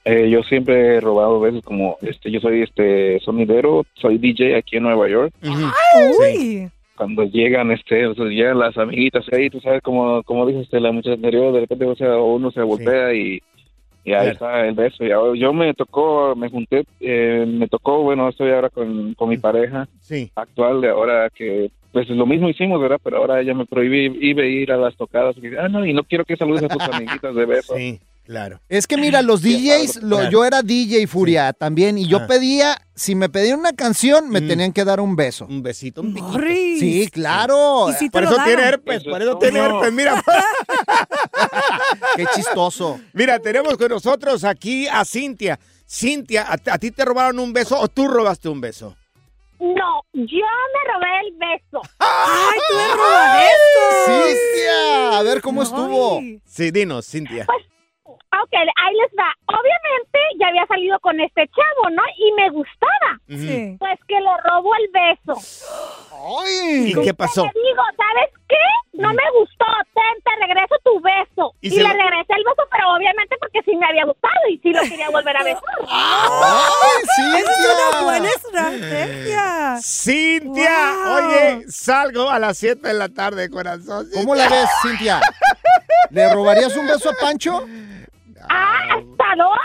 Eh, 0.05 0.29
yo 0.29 0.43
siempre 0.43 0.97
he 0.97 1.01
robado 1.01 1.39
veces 1.39 1.63
como 1.63 1.97
este 2.01 2.29
yo 2.29 2.39
soy 2.39 2.61
este 2.61 3.19
sonidero 3.21 3.85
soy 3.95 4.19
DJ 4.19 4.55
aquí 4.55 4.77
en 4.77 4.83
Nueva 4.83 5.09
York. 5.09 5.33
Uy. 6.19 6.69
cuando 6.95 7.23
llegan 7.23 7.71
este 7.71 8.05
o 8.05 8.13
sea, 8.13 8.25
llegan 8.25 8.59
las 8.59 8.77
amiguitas 8.77 9.25
ahí 9.33 9.49
tú 9.49 9.59
sabes 9.61 9.81
como 9.81 10.21
como 10.23 10.45
dijo 10.45 10.59
este, 10.61 10.79
la 10.79 10.91
muchacha 10.91 11.15
anterior 11.15 11.51
de 11.53 11.61
repente 11.61 11.85
o 11.85 11.95
sea 11.95 12.17
uno 12.17 12.51
se 12.51 12.61
voltea 12.61 13.13
y 13.13 13.41
y 14.07 14.13
ahí 14.13 14.27
está 14.27 14.67
el 14.67 14.75
beso. 14.75 15.03
Y 15.03 15.09
ahora 15.09 15.33
yo 15.35 15.51
me 15.51 15.73
tocó 15.73 16.35
me 16.35 16.47
junté 16.51 16.85
eh, 16.99 17.43
me 17.47 17.67
tocó 17.67 18.03
bueno 18.03 18.29
estoy 18.29 18.51
ahora 18.51 18.69
con, 18.69 19.15
con 19.15 19.29
mi 19.29 19.37
pareja 19.37 19.87
Sí. 19.99 20.29
actual 20.35 20.81
de 20.81 20.89
ahora 20.89 21.31
que 21.31 21.71
pues 21.91 22.07
lo 22.09 22.27
mismo 22.27 22.47
hicimos 22.47 22.79
verdad 22.79 22.99
pero 23.03 23.17
ahora 23.17 23.41
ella 23.41 23.55
me 23.55 23.65
prohibí 23.65 24.15
iba 24.21 24.43
a 24.43 24.45
ir 24.45 24.71
a 24.71 24.77
las 24.77 24.95
tocadas 24.95 25.35
y, 25.37 25.47
ah 25.59 25.67
no 25.67 25.83
y 25.83 25.93
no 25.93 26.03
quiero 26.03 26.23
que 26.25 26.37
saludes 26.37 26.61
a 26.61 26.67
tus 26.67 26.83
amiguitas 26.93 27.33
de 27.33 27.45
beso 27.47 27.73
Sí, 27.75 27.99
claro. 28.25 28.59
Es 28.67 28.87
que 28.87 28.97
mira, 28.97 29.21
los 29.21 29.41
DJs, 29.43 30.01
lo- 30.03 30.17
Claro. 30.17 30.31
yo 30.31 30.45
era 30.45 30.61
DJ 30.61 31.07
Furia 31.07 31.53
también, 31.53 31.97
y 31.97 32.07
yo 32.07 32.17
Ah. 32.17 32.27
pedía, 32.27 32.77
si 32.95 33.15
me 33.15 33.29
pedían 33.29 33.59
una 33.59 33.73
canción, 33.73 34.29
me 34.29 34.41
Mm. 34.41 34.47
tenían 34.47 34.73
que 34.73 34.83
dar 34.83 34.99
un 34.99 35.15
beso. 35.15 35.45
Un 35.45 35.61
besito, 35.63 36.01
un 36.01 36.13
piquito. 36.13 36.27
Morris. 36.33 36.79
Sí, 36.79 37.07
claro. 37.11 37.89
¿Y 37.89 37.93
si 37.93 38.09
Por 38.09 38.23
eso 38.23 38.35
tiene 38.43 38.63
herpes, 38.63 39.03
por 39.03 39.21
eso 39.21 39.37
tiene 39.37 39.59
herpes, 39.59 39.93
mira. 39.93 40.23
Qué 42.15 42.25
chistoso. 42.35 42.99
Mira, 43.13 43.39
tenemos 43.39 43.77
con 43.77 43.89
nosotros 43.89 44.43
aquí 44.43 44.87
a 44.87 45.03
Cintia. 45.05 45.59
Cintia, 45.87 46.43
¿a, 46.43 46.53
a 46.53 46.77
ti 46.79 46.91
te 46.91 47.05
robaron 47.05 47.39
un 47.39 47.53
beso 47.53 47.79
o 47.79 47.87
tú 47.87 48.07
robaste 48.07 48.49
un 48.49 48.59
beso? 48.59 48.95
No, 49.59 50.01
yo 50.13 50.21
me 50.23 50.93
robé 50.93 51.27
el 51.27 51.37
beso. 51.37 51.81
¡Ay, 51.99 52.59
tú 52.69 52.77
eres 52.77 52.95
robadestos! 52.97 54.05
Cintia, 54.05 55.17
a 55.17 55.23
ver 55.23 55.41
cómo 55.41 55.63
estuvo. 55.63 56.19
Sí, 56.45 56.71
dinos, 56.71 57.05
Cintia. 57.07 57.45
Ok, 58.07 58.53
ahí 58.53 58.93
les 59.01 59.11
va. 59.17 59.33
Obviamente 59.47 60.19
ya 60.39 60.47
había 60.49 60.65
salido 60.67 60.99
con 60.99 61.19
este 61.19 61.47
chavo, 61.47 61.89
¿no? 61.89 62.03
Y 62.17 62.31
me 62.33 62.49
gustaba. 62.51 63.19
Sí. 63.27 63.75
Pues 63.79 63.99
que 64.07 64.13
le 64.21 64.29
robó 64.43 64.71
el 64.75 64.89
beso. 64.93 65.41
Ay. 66.43 66.91
¿Y 66.91 66.93
qué 67.03 67.13
pasó? 67.15 67.43
Le 67.45 67.51
digo, 67.61 67.81
¿sabes 67.97 68.29
qué? 68.47 68.55
No 69.01 69.09
me 69.09 69.23
gustó. 69.39 69.65
Ten, 69.95 70.21
te 70.23 70.45
regreso 70.45 70.75
tu 70.83 71.01
beso. 71.01 71.53
¿Y 71.61 71.69
le 71.71 71.81
lo- 71.83 71.89
regresé 71.89 72.33
el 72.37 72.43
beso, 72.43 72.67
pero 72.71 72.93
obviamente 72.95 73.35
porque 73.39 73.61
sí 73.65 73.75
me 73.75 73.87
había 73.87 74.05
gustado 74.05 74.33
y 74.51 74.57
sí 74.59 74.71
lo 74.71 74.81
quería 74.83 75.09
volver 75.09 75.37
a 75.37 75.43
besar. 75.43 75.63
¡Ay, 75.89 77.03
Esa 77.41 77.51
es 77.51 77.89
una 77.89 78.01
buena 78.03 78.29
Cintia! 78.29 78.71
estrategia. 78.71 79.77
Cintia, 79.81 80.93
Wow. 81.05 81.13
oye, 81.15 81.63
salgo 81.69 82.29
a 82.29 82.37
las 82.39 82.57
7 82.59 82.87
de 82.87 82.93
la 82.93 83.09
tarde, 83.09 83.49
corazón. 83.49 84.07
¿Cómo 84.13 84.35
la 84.35 84.47
ves, 84.47 84.69
Cintia? 84.83 85.19
¿Le 86.11 86.29
robarías 86.33 86.75
un 86.75 86.87
beso 86.87 87.09
a 87.09 87.13
Pancho? 87.13 87.65
Ah, 88.47 88.79
¿hasta 88.89 89.35
dos? 89.37 89.57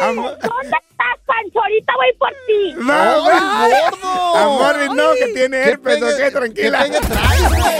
¿Dónde 0.00 0.36
estás, 0.40 1.16
Pancho? 1.26 1.60
Ahorita 1.60 1.92
voy 1.96 2.12
por 2.18 2.30
ti. 2.46 2.74
no, 2.78 2.92
¡Ay, 2.92 3.20
güey. 3.20 3.80
gordo! 3.90 4.36
Amor, 4.36 4.76
no, 4.96 5.12
que 5.14 5.26
tiene 5.34 5.56
herpes, 5.62 5.98
pegue- 6.00 6.26
ok, 6.28 6.32
tranquila. 6.32 6.84
¿Qué 6.84 7.00
traes, 7.00 7.48
güey? 7.48 7.74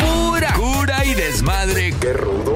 Pura 0.00 0.52
cura 0.54 1.04
y 1.04 1.14
desmadre. 1.14 1.94
¡Qué 2.00 2.12
rudos! 2.12 2.55